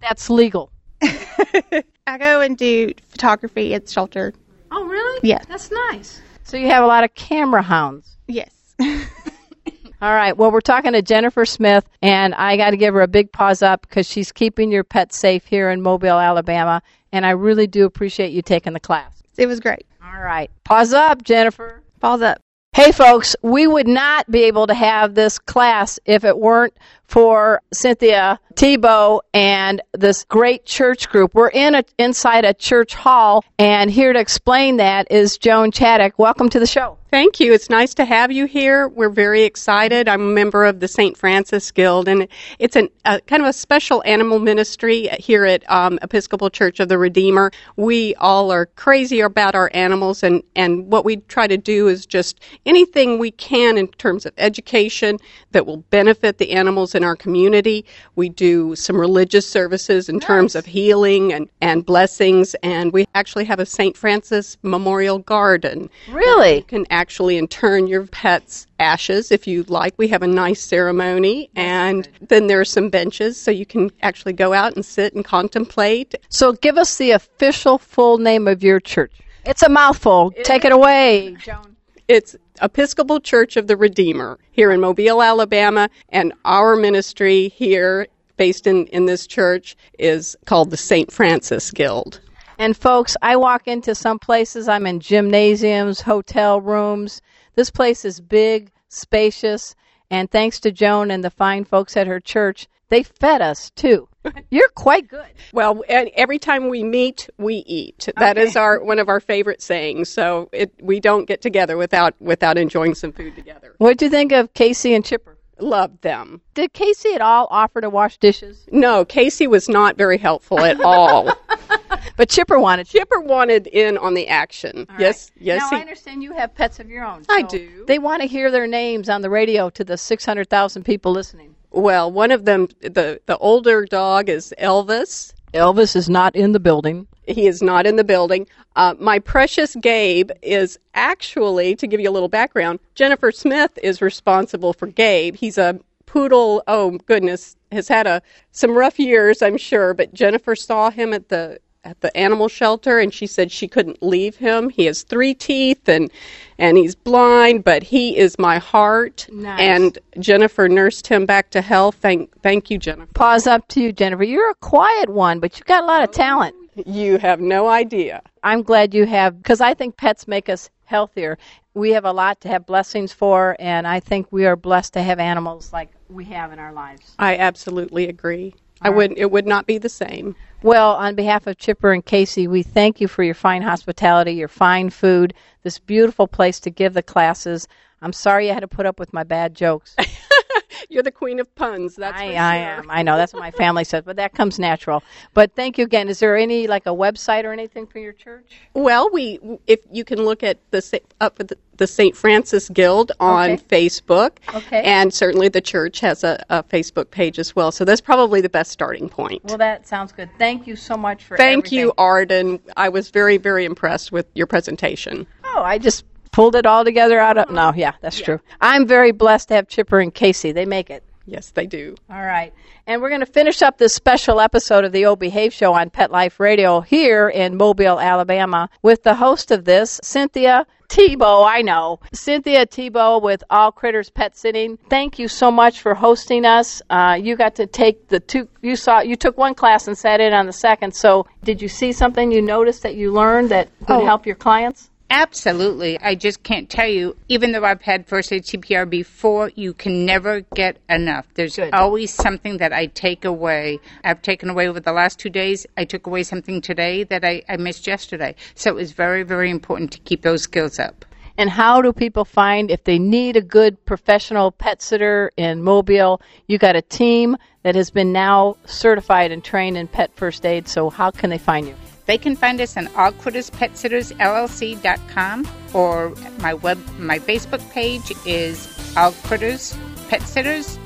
That's 0.00 0.28
legal. 0.28 0.72
I 1.02 2.18
go 2.18 2.40
and 2.40 2.58
do 2.58 2.92
photography 3.10 3.74
at 3.74 3.86
the 3.86 3.92
shelter. 3.92 4.34
Oh, 4.72 4.84
really? 4.86 5.20
Yeah. 5.22 5.38
That's 5.48 5.70
nice. 5.92 6.20
So 6.48 6.56
you 6.56 6.68
have 6.68 6.82
a 6.82 6.86
lot 6.86 7.04
of 7.04 7.12
camera 7.14 7.60
hounds. 7.60 8.16
Yes. 8.26 8.50
All 8.80 10.14
right. 10.14 10.34
Well, 10.34 10.50
we're 10.50 10.62
talking 10.62 10.92
to 10.92 11.02
Jennifer 11.02 11.44
Smith, 11.44 11.86
and 12.00 12.34
I 12.34 12.56
got 12.56 12.70
to 12.70 12.78
give 12.78 12.94
her 12.94 13.02
a 13.02 13.06
big 13.06 13.30
pause 13.32 13.60
up 13.60 13.82
because 13.82 14.08
she's 14.08 14.32
keeping 14.32 14.72
your 14.72 14.82
pets 14.82 15.18
safe 15.18 15.44
here 15.44 15.68
in 15.68 15.82
Mobile, 15.82 16.18
Alabama, 16.18 16.80
and 17.12 17.26
I 17.26 17.32
really 17.32 17.66
do 17.66 17.84
appreciate 17.84 18.32
you 18.32 18.40
taking 18.40 18.72
the 18.72 18.80
class. 18.80 19.22
It 19.36 19.44
was 19.44 19.60
great. 19.60 19.84
All 20.02 20.22
right. 20.22 20.50
Pause 20.64 20.94
up, 20.94 21.22
Jennifer. 21.22 21.82
Pause 22.00 22.22
up. 22.22 22.40
Hey, 22.72 22.92
folks, 22.92 23.36
we 23.42 23.66
would 23.66 23.88
not 23.88 24.30
be 24.30 24.44
able 24.44 24.68
to 24.68 24.74
have 24.74 25.14
this 25.14 25.38
class 25.38 25.98
if 26.06 26.24
it 26.24 26.38
weren't 26.38 26.72
for 27.08 27.60
Cynthia 27.72 28.38
Tebow 28.54 29.20
and 29.34 29.80
this 29.92 30.24
great 30.24 30.66
church 30.66 31.08
group. 31.08 31.34
We're 31.34 31.48
in 31.48 31.74
a, 31.74 31.84
inside 31.98 32.44
a 32.44 32.54
church 32.54 32.94
hall, 32.94 33.44
and 33.58 33.90
here 33.90 34.12
to 34.12 34.18
explain 34.18 34.76
that 34.76 35.10
is 35.10 35.38
Joan 35.38 35.72
Chaddock. 35.72 36.12
Welcome 36.18 36.48
to 36.50 36.60
the 36.60 36.66
show. 36.66 36.98
Thank 37.10 37.40
you. 37.40 37.54
It's 37.54 37.70
nice 37.70 37.94
to 37.94 38.04
have 38.04 38.30
you 38.30 38.44
here. 38.44 38.86
We're 38.88 39.08
very 39.08 39.44
excited. 39.44 40.08
I'm 40.08 40.20
a 40.20 40.32
member 40.32 40.66
of 40.66 40.80
the 40.80 40.88
St. 40.88 41.16
Francis 41.16 41.70
Guild, 41.70 42.06
and 42.06 42.28
it's 42.58 42.76
an, 42.76 42.90
a 43.06 43.18
kind 43.22 43.40
of 43.40 43.48
a 43.48 43.52
special 43.54 44.02
animal 44.04 44.38
ministry 44.38 45.08
here 45.18 45.46
at 45.46 45.68
um, 45.70 45.98
Episcopal 46.02 46.50
Church 46.50 46.80
of 46.80 46.90
the 46.90 46.98
Redeemer. 46.98 47.50
We 47.76 48.14
all 48.16 48.50
are 48.50 48.66
crazy 48.66 49.20
about 49.20 49.54
our 49.54 49.70
animals, 49.72 50.22
and, 50.22 50.42
and 50.54 50.92
what 50.92 51.06
we 51.06 51.16
try 51.28 51.46
to 51.46 51.56
do 51.56 51.88
is 51.88 52.04
just 52.04 52.40
anything 52.66 53.18
we 53.18 53.30
can 53.30 53.78
in 53.78 53.88
terms 53.88 54.26
of 54.26 54.34
education 54.36 55.16
that 55.52 55.64
will 55.64 55.78
benefit 55.78 56.36
the 56.36 56.50
animals 56.50 56.94
in 56.98 57.04
our 57.04 57.16
community. 57.16 57.86
We 58.16 58.28
do 58.28 58.76
some 58.76 59.00
religious 59.00 59.48
services 59.48 60.10
in 60.10 60.20
terms 60.20 60.54
of 60.54 60.66
healing 60.66 61.32
and, 61.32 61.48
and 61.62 61.86
blessings, 61.86 62.54
and 62.56 62.92
we 62.92 63.06
actually 63.14 63.46
have 63.46 63.60
a 63.60 63.64
St. 63.64 63.96
Francis 63.96 64.58
Memorial 64.62 65.20
Garden. 65.20 65.88
Really? 66.10 66.56
You 66.56 66.64
can 66.64 66.86
actually 66.90 67.38
intern 67.38 67.86
your 67.86 68.06
pet's 68.06 68.66
ashes 68.80 69.30
if 69.32 69.46
you 69.46 69.62
like. 69.68 69.94
We 69.96 70.08
have 70.08 70.22
a 70.22 70.26
nice 70.26 70.60
ceremony, 70.60 71.50
and 71.56 72.08
then 72.20 72.48
there 72.48 72.60
are 72.60 72.64
some 72.66 72.90
benches 72.90 73.40
so 73.40 73.50
you 73.50 73.64
can 73.64 73.90
actually 74.02 74.34
go 74.34 74.52
out 74.52 74.74
and 74.74 74.84
sit 74.84 75.14
and 75.14 75.24
contemplate. 75.24 76.14
So 76.28 76.52
give 76.52 76.76
us 76.76 76.98
the 76.98 77.12
official 77.12 77.78
full 77.78 78.18
name 78.18 78.48
of 78.48 78.62
your 78.62 78.80
church. 78.80 79.12
It's 79.46 79.62
a 79.62 79.68
mouthful. 79.68 80.32
Take 80.42 80.64
it 80.64 80.72
away, 80.72 81.36
Joan. 81.40 81.77
It's 82.08 82.34
Episcopal 82.62 83.20
Church 83.20 83.58
of 83.58 83.66
the 83.66 83.76
Redeemer 83.76 84.38
here 84.50 84.70
in 84.70 84.80
Mobile, 84.80 85.22
Alabama, 85.22 85.90
and 86.08 86.32
our 86.46 86.74
ministry 86.74 87.48
here, 87.50 88.06
based 88.38 88.66
in, 88.66 88.86
in 88.86 89.04
this 89.04 89.26
church, 89.26 89.76
is 89.98 90.34
called 90.46 90.70
the 90.70 90.78
St. 90.78 91.12
Francis 91.12 91.70
Guild. 91.70 92.22
And 92.58 92.74
folks, 92.74 93.14
I 93.20 93.36
walk 93.36 93.68
into 93.68 93.94
some 93.94 94.18
places, 94.18 94.68
I'm 94.68 94.86
in 94.86 95.00
gymnasiums, 95.00 96.00
hotel 96.00 96.62
rooms. 96.62 97.20
This 97.56 97.68
place 97.68 98.06
is 98.06 98.22
big, 98.22 98.70
spacious, 98.88 99.74
and 100.10 100.30
thanks 100.30 100.60
to 100.60 100.72
Joan 100.72 101.10
and 101.10 101.22
the 101.22 101.28
fine 101.28 101.66
folks 101.66 101.94
at 101.94 102.06
her 102.06 102.20
church, 102.20 102.68
they 102.88 103.02
fed 103.02 103.42
us 103.42 103.68
too. 103.68 104.08
You're 104.50 104.68
quite 104.70 105.08
good. 105.08 105.26
Well, 105.52 105.82
every 105.88 106.38
time 106.38 106.68
we 106.68 106.84
meet, 106.84 107.28
we 107.38 107.56
eat. 107.66 108.08
That 108.16 108.38
is 108.38 108.56
our 108.56 108.82
one 108.82 108.98
of 108.98 109.08
our 109.08 109.20
favorite 109.20 109.62
sayings. 109.62 110.08
So 110.08 110.48
it, 110.52 110.72
we 110.80 111.00
don't 111.00 111.26
get 111.26 111.42
together 111.42 111.76
without 111.76 112.14
without 112.20 112.58
enjoying 112.58 112.94
some 112.94 113.12
food 113.12 113.34
together. 113.34 113.74
What 113.78 113.98
do 113.98 114.06
you 114.06 114.10
think 114.10 114.32
of 114.32 114.52
Casey 114.54 114.94
and 114.94 115.04
Chipper? 115.04 115.36
Loved 115.60 116.02
them. 116.02 116.40
Did 116.54 116.72
Casey 116.72 117.14
at 117.14 117.20
all 117.20 117.48
offer 117.50 117.80
to 117.80 117.90
wash 117.90 118.16
dishes? 118.18 118.66
No, 118.70 119.04
Casey 119.04 119.48
was 119.48 119.68
not 119.68 119.96
very 119.96 120.16
helpful 120.16 120.60
at 120.60 120.80
all. 120.80 121.32
But 122.16 122.28
Chipper 122.28 122.58
wanted. 122.58 122.88
Chipper 122.88 123.20
wanted 123.20 123.68
in 123.68 123.96
on 123.96 124.14
the 124.14 124.26
action. 124.26 124.88
yes, 124.98 125.30
yes. 125.36 125.60
now 125.60 125.70
he, 125.70 125.76
I 125.76 125.80
understand 125.80 126.22
you 126.22 126.32
have 126.32 126.52
pets 126.52 126.80
of 126.80 126.90
your 126.90 127.04
own. 127.04 127.24
I 127.28 127.42
do. 127.42 127.84
They 127.86 128.00
want 128.00 128.22
to 128.22 128.28
hear 128.28 128.50
their 128.50 128.66
names 128.66 129.08
on 129.08 129.22
the 129.22 129.30
radio 129.30 129.70
to 129.70 129.84
the 129.84 129.96
600,000 129.96 130.82
people 130.82 131.12
listening. 131.12 131.54
Well, 131.70 132.10
one 132.10 132.30
of 132.30 132.44
them, 132.44 132.68
the 132.80 133.20
the 133.26 133.36
older 133.38 133.84
dog 133.84 134.28
is 134.28 134.54
Elvis. 134.58 135.32
Elvis 135.54 135.96
is 135.96 136.08
not 136.08 136.36
in 136.36 136.52
the 136.52 136.60
building. 136.60 137.06
He 137.26 137.46
is 137.46 137.62
not 137.62 137.86
in 137.86 137.96
the 137.96 138.04
building. 138.04 138.46
Uh, 138.76 138.94
my 138.98 139.18
precious 139.18 139.76
Gabe 139.76 140.30
is 140.42 140.78
actually, 140.94 141.74
to 141.76 141.86
give 141.86 142.00
you 142.00 142.08
a 142.08 142.12
little 142.12 142.28
background, 142.28 142.80
Jennifer 142.94 143.32
Smith 143.32 143.78
is 143.82 144.00
responsible 144.00 144.72
for 144.72 144.86
Gabe. 144.86 145.36
He's 145.36 145.58
a 145.58 145.78
poodle. 146.06 146.62
Oh 146.66 146.98
goodness, 147.06 147.56
has 147.72 147.88
had 147.88 148.06
a 148.06 148.22
some 148.50 148.76
rough 148.76 148.98
years, 148.98 149.42
I'm 149.42 149.58
sure. 149.58 149.94
But 149.94 150.14
Jennifer 150.14 150.56
saw 150.56 150.90
him 150.90 151.12
at 151.12 151.28
the 151.28 151.58
at 151.84 152.00
the 152.00 152.14
animal 152.16 152.48
shelter, 152.48 152.98
and 152.98 153.12
she 153.12 153.26
said 153.26 153.50
she 153.50 153.68
couldn't 153.68 154.02
leave 154.02 154.36
him. 154.36 154.68
He 154.68 154.84
has 154.86 155.02
three 155.02 155.34
teeth, 155.34 155.88
and 155.88 156.10
and 156.58 156.76
he's 156.76 156.94
blind, 156.94 157.64
but 157.64 157.82
he 157.82 158.16
is 158.16 158.38
my 158.38 158.58
heart. 158.58 159.26
Nice. 159.30 159.60
And 159.60 159.98
Jennifer 160.18 160.68
nursed 160.68 161.06
him 161.06 161.26
back 161.26 161.50
to 161.50 161.60
health. 161.60 161.96
Thank 161.96 162.40
thank 162.42 162.70
you, 162.70 162.78
Jennifer. 162.78 163.12
Pause 163.14 163.46
up 163.46 163.68
to 163.68 163.80
you, 163.80 163.92
Jennifer. 163.92 164.24
You're 164.24 164.50
a 164.50 164.56
quiet 164.56 165.08
one, 165.08 165.40
but 165.40 165.58
you've 165.58 165.66
got 165.66 165.84
a 165.84 165.86
lot 165.86 166.02
of 166.02 166.10
talent. 166.10 166.54
You 166.86 167.18
have 167.18 167.40
no 167.40 167.68
idea. 167.68 168.22
I'm 168.42 168.62
glad 168.62 168.94
you 168.94 169.04
have, 169.06 169.42
because 169.42 169.60
I 169.60 169.74
think 169.74 169.96
pets 169.96 170.28
make 170.28 170.48
us 170.48 170.70
healthier. 170.84 171.38
We 171.74 171.90
have 171.90 172.04
a 172.04 172.12
lot 172.12 172.40
to 172.42 172.48
have 172.48 172.66
blessings 172.66 173.12
for, 173.12 173.56
and 173.58 173.86
I 173.86 174.00
think 174.00 174.28
we 174.30 174.46
are 174.46 174.56
blessed 174.56 174.94
to 174.94 175.02
have 175.02 175.18
animals 175.18 175.72
like 175.72 175.90
we 176.08 176.24
have 176.26 176.52
in 176.52 176.58
our 176.58 176.72
lives. 176.72 177.14
I 177.18 177.36
absolutely 177.36 178.08
agree. 178.08 178.54
I 178.80 178.90
would 178.90 179.14
it 179.16 179.30
would 179.30 179.46
not 179.46 179.66
be 179.66 179.78
the 179.78 179.88
same. 179.88 180.36
Well, 180.62 180.94
on 180.94 181.14
behalf 181.14 181.46
of 181.46 181.58
Chipper 181.58 181.92
and 181.92 182.04
Casey, 182.04 182.48
we 182.48 182.62
thank 182.62 183.00
you 183.00 183.08
for 183.08 183.22
your 183.22 183.34
fine 183.34 183.62
hospitality, 183.62 184.32
your 184.32 184.48
fine 184.48 184.90
food, 184.90 185.34
this 185.62 185.78
beautiful 185.78 186.26
place 186.26 186.58
to 186.60 186.70
give 186.70 186.94
the 186.94 187.02
classes. 187.02 187.68
I'm 188.02 188.12
sorry 188.12 188.48
you 188.48 188.54
had 188.54 188.60
to 188.60 188.68
put 188.68 188.86
up 188.86 188.98
with 188.98 189.12
my 189.12 189.24
bad 189.24 189.54
jokes. 189.54 189.96
You're 190.88 191.02
the 191.02 191.10
queen 191.12 191.40
of 191.40 191.52
puns. 191.54 191.96
That's 191.96 192.20
I, 192.20 192.32
for 192.32 192.38
I 192.38 192.56
am. 192.56 192.90
I 192.90 193.02
know 193.02 193.16
that's 193.16 193.32
what 193.32 193.40
my 193.40 193.50
family 193.52 193.84
says, 193.84 194.04
but 194.04 194.16
that 194.16 194.34
comes 194.34 194.58
natural. 194.58 195.02
But 195.34 195.54
thank 195.54 195.78
you 195.78 195.84
again. 195.84 196.08
Is 196.08 196.18
there 196.20 196.36
any 196.36 196.66
like 196.66 196.86
a 196.86 196.90
website 196.90 197.44
or 197.44 197.52
anything 197.52 197.86
for 197.86 197.98
your 197.98 198.12
church? 198.12 198.60
Well, 198.74 199.10
we 199.12 199.38
if 199.66 199.80
you 199.90 200.04
can 200.04 200.24
look 200.24 200.42
at 200.42 200.58
the 200.70 201.00
up 201.20 201.40
at 201.40 201.48
the, 201.48 201.58
the 201.76 201.86
St. 201.86 202.16
Francis 202.16 202.68
Guild 202.68 203.12
on 203.20 203.50
Okay. 203.50 203.62
Facebook, 203.90 204.38
Okay. 204.54 204.82
and 204.82 205.12
certainly 205.14 205.48
the 205.48 205.60
church 205.60 206.00
has 206.00 206.24
a, 206.24 206.44
a 206.50 206.62
Facebook 206.64 207.10
page 207.10 207.38
as 207.38 207.54
well. 207.54 207.70
So 207.70 207.84
that's 207.84 208.00
probably 208.00 208.40
the 208.40 208.48
best 208.48 208.70
starting 208.72 209.08
point. 209.08 209.42
Well, 209.44 209.58
that 209.58 209.86
sounds 209.86 210.12
good. 210.12 210.28
Thank 210.38 210.66
you 210.66 210.74
so 210.76 210.96
much 210.96 211.24
for 211.24 211.36
Thank 211.36 211.66
everything. 211.66 211.78
you, 211.78 211.92
Arden. 211.98 212.60
I 212.76 212.88
was 212.88 213.10
very 213.10 213.36
very 213.36 213.64
impressed 213.64 214.12
with 214.12 214.26
your 214.34 214.46
presentation. 214.46 215.26
Oh, 215.44 215.62
I 215.62 215.78
just 215.78 216.04
pulled 216.32 216.54
it 216.54 216.66
all 216.66 216.84
together 216.84 217.18
out 217.18 217.38
of. 217.38 217.50
No, 217.50 217.72
yeah, 217.74 217.92
that's 218.00 218.20
true. 218.20 218.40
I'm 218.60 218.86
very 218.86 219.12
blessed 219.12 219.48
to 219.48 219.54
have 219.54 219.68
Chipper 219.68 220.00
and 220.00 220.12
Casey. 220.14 220.52
They 220.52 220.66
make 220.66 220.90
it. 220.90 221.02
Yes, 221.26 221.50
they 221.50 221.66
do. 221.66 221.94
All 222.10 222.24
right. 222.24 222.54
And 222.86 223.02
we're 223.02 223.10
going 223.10 223.20
to 223.20 223.26
finish 223.26 223.60
up 223.60 223.76
this 223.76 223.94
special 223.94 224.40
episode 224.40 224.86
of 224.86 224.92
the 224.92 225.04
O 225.04 225.14
Behave 225.14 225.52
Show 225.52 225.74
on 225.74 225.90
Pet 225.90 226.10
Life 226.10 226.40
Radio 226.40 226.80
here 226.80 227.28
in 227.28 227.54
Mobile, 227.58 228.00
Alabama, 228.00 228.70
with 228.80 229.02
the 229.02 229.14
host 229.14 229.50
of 229.50 229.66
this, 229.66 230.00
Cynthia 230.02 230.66
Tebow. 230.88 231.46
I 231.46 231.60
know. 231.60 232.00
Cynthia 232.14 232.64
Tebow 232.64 233.20
with 233.20 233.44
All 233.50 233.70
Critters 233.70 234.08
Pet 234.08 234.38
Sitting. 234.38 234.78
Thank 234.88 235.18
you 235.18 235.28
so 235.28 235.50
much 235.50 235.82
for 235.82 235.94
hosting 235.94 236.46
us. 236.46 236.80
Uh, 236.88 237.18
you 237.20 237.36
got 237.36 237.56
to 237.56 237.66
take 237.66 238.08
the 238.08 238.20
two, 238.20 238.48
you 238.62 238.74
saw, 238.74 239.00
you 239.00 239.14
took 239.14 239.36
one 239.36 239.54
class 239.54 239.86
and 239.86 239.98
sat 239.98 240.22
in 240.22 240.32
on 240.32 240.46
the 240.46 240.52
second. 240.54 240.94
So 240.94 241.26
did 241.44 241.60
you 241.60 241.68
see 241.68 241.92
something 241.92 242.32
you 242.32 242.40
noticed 242.40 242.84
that 242.84 242.94
you 242.94 243.12
learned 243.12 243.50
that 243.50 243.68
would 243.80 243.90
Oh. 243.90 244.04
help 244.06 244.24
your 244.24 244.36
clients? 244.36 244.88
Absolutely. 245.10 245.98
I 246.00 246.14
just 246.14 246.42
can't 246.42 246.68
tell 246.68 246.86
you, 246.88 247.16
even 247.28 247.52
though 247.52 247.64
I've 247.64 247.80
had 247.80 248.06
first 248.06 248.30
aid 248.30 248.44
CPR 248.44 248.88
before, 248.88 249.50
you 249.54 249.72
can 249.72 250.04
never 250.04 250.42
get 250.54 250.78
enough. 250.88 251.26
There's 251.34 251.58
always 251.72 252.12
something 252.12 252.58
that 252.58 252.74
I 252.74 252.86
take 252.86 253.24
away. 253.24 253.80
I've 254.04 254.20
taken 254.20 254.50
away 254.50 254.68
over 254.68 254.80
the 254.80 254.92
last 254.92 255.18
two 255.18 255.30
days. 255.30 255.66
I 255.78 255.86
took 255.86 256.06
away 256.06 256.24
something 256.24 256.60
today 256.60 257.04
that 257.04 257.24
I, 257.24 257.42
I 257.48 257.56
missed 257.56 257.86
yesterday. 257.86 258.34
So 258.54 258.70
it 258.70 258.74
was 258.74 258.92
very, 258.92 259.22
very 259.22 259.50
important 259.50 259.92
to 259.92 259.98
keep 260.00 260.20
those 260.22 260.42
skills 260.42 260.78
up. 260.78 261.06
And 261.38 261.48
how 261.48 261.80
do 261.80 261.92
people 261.92 262.24
find 262.24 262.70
if 262.70 262.84
they 262.84 262.98
need 262.98 263.36
a 263.36 263.40
good 263.40 263.82
professional 263.86 264.50
pet 264.50 264.82
sitter 264.82 265.30
in 265.36 265.62
Mobile? 265.62 266.20
You 266.48 266.58
got 266.58 266.74
a 266.76 266.82
team 266.82 267.36
that 267.62 267.76
has 267.76 267.90
been 267.90 268.12
now 268.12 268.56
certified 268.66 269.30
and 269.30 269.42
trained 269.42 269.76
in 269.78 269.86
pet 269.86 270.10
first 270.16 270.44
aid. 270.44 270.68
So 270.68 270.90
how 270.90 271.12
can 271.12 271.30
they 271.30 271.38
find 271.38 271.66
you? 271.66 271.76
They 272.08 272.18
can 272.18 272.34
find 272.36 272.60
us 272.62 272.76
on 272.78 272.86
allcritterspetsittersllc.com 272.88 275.48
or 275.74 276.14
my 276.38 276.54
web 276.54 276.78
my 276.98 277.18
Facebook 277.18 277.70
page 277.70 278.10
is 278.24 278.66
All 278.96 279.12
Critters 279.12 279.76
Pet 280.08 280.22
Sitters 280.22 280.78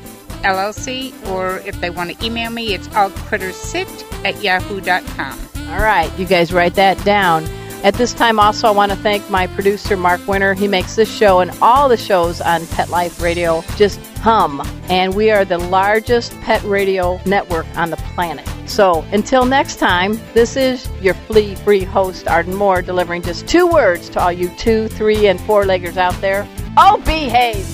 LLC 0.42 1.14
or 1.28 1.58
if 1.58 1.80
they 1.80 1.90
want 1.90 2.10
to 2.10 2.26
email 2.26 2.50
me 2.50 2.74
it's 2.74 2.88
allcrittersit 2.88 3.86
at 4.24 4.42
yahoo.com. 4.42 5.38
All 5.70 5.78
right, 5.78 6.10
you 6.18 6.26
guys 6.26 6.52
write 6.52 6.74
that 6.74 6.98
down. 7.04 7.44
At 7.84 7.94
this 7.94 8.12
time, 8.12 8.40
also, 8.40 8.68
I 8.68 8.72
want 8.72 8.92
to 8.92 8.98
thank 8.98 9.30
my 9.30 9.46
producer, 9.48 9.96
Mark 9.96 10.24
Winter. 10.28 10.54
He 10.54 10.68
makes 10.68 10.94
this 10.96 11.12
show 11.12 11.40
and 11.40 11.50
all 11.60 11.88
the 11.88 11.96
shows 11.96 12.40
on 12.40 12.64
Pet 12.68 12.90
Life 12.90 13.20
Radio 13.20 13.64
just 13.76 13.98
hum. 14.18 14.62
And 14.88 15.14
we 15.14 15.30
are 15.30 15.44
the 15.44 15.58
largest 15.58 16.32
pet 16.42 16.62
radio 16.62 17.20
network 17.26 17.66
on 17.76 17.90
the 17.90 17.96
planet. 17.96 18.46
So 18.72 19.04
until 19.12 19.44
next 19.44 19.76
time, 19.76 20.18
this 20.32 20.56
is 20.56 20.88
your 21.02 21.12
flea 21.12 21.54
free 21.56 21.84
host, 21.84 22.26
Arden 22.26 22.54
Moore, 22.54 22.80
delivering 22.80 23.20
just 23.20 23.46
two 23.46 23.66
words 23.66 24.08
to 24.08 24.20
all 24.20 24.32
you 24.32 24.48
two, 24.56 24.88
three, 24.88 25.26
and 25.26 25.38
four 25.42 25.64
leggers 25.64 25.98
out 25.98 26.18
there. 26.22 26.48
Oh, 26.78 26.96
behave! 27.04 27.66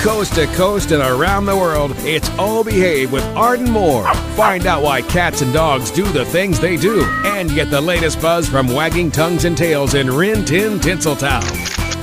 Coast 0.00 0.34
to 0.36 0.46
coast 0.56 0.92
and 0.92 1.02
around 1.02 1.44
the 1.44 1.54
world, 1.54 1.92
it's 1.98 2.30
All 2.38 2.64
Behave 2.64 3.12
with 3.12 3.22
Arden 3.36 3.70
Moore. 3.70 4.10
Find 4.34 4.66
out 4.66 4.82
why 4.82 5.02
cats 5.02 5.42
and 5.42 5.52
dogs 5.52 5.90
do 5.90 6.04
the 6.04 6.24
things 6.24 6.58
they 6.58 6.78
do 6.78 7.04
and 7.26 7.50
get 7.50 7.70
the 7.70 7.80
latest 7.80 8.22
buzz 8.22 8.48
from 8.48 8.66
wagging 8.68 9.10
tongues 9.10 9.44
and 9.44 9.58
tails 9.58 9.92
in 9.92 10.10
Rin 10.10 10.42
Tin 10.46 10.78
Tinseltown. 10.78 11.44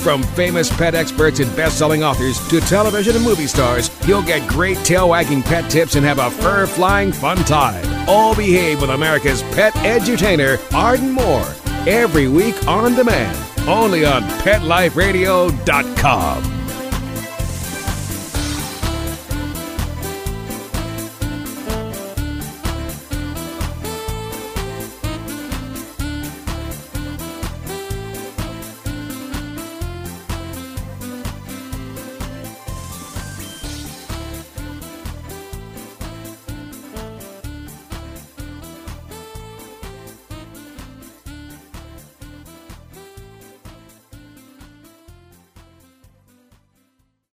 From 0.03 0.21
famous 0.21 0.69
pet 0.77 0.93
experts 0.93 1.39
and 1.39 1.55
best-selling 1.55 2.03
authors 2.03 2.37
to 2.49 2.61
television 2.61 3.15
and 3.15 3.25
movie 3.25 3.47
stars, 3.47 3.89
you'll 4.07 4.21
get 4.21 4.47
great 4.47 4.77
tail-wagging 4.85 5.41
pet 5.41 5.71
tips 5.71 5.95
and 5.95 6.05
have 6.05 6.19
a 6.19 6.29
fur-flying 6.29 7.11
fun 7.11 7.37
time. 7.37 7.94
All 8.07 8.35
Behave 8.35 8.81
with 8.81 8.91
America's 8.91 9.41
pet 9.53 9.73
edutainer, 9.75 10.59
Arden 10.73 11.11
Moore. 11.11 11.47
Every 11.87 12.27
week 12.27 12.67
on 12.67 12.95
demand, 12.95 13.37
only 13.67 14.05
on 14.05 14.23
PetLifeRadio.com. 14.23 16.54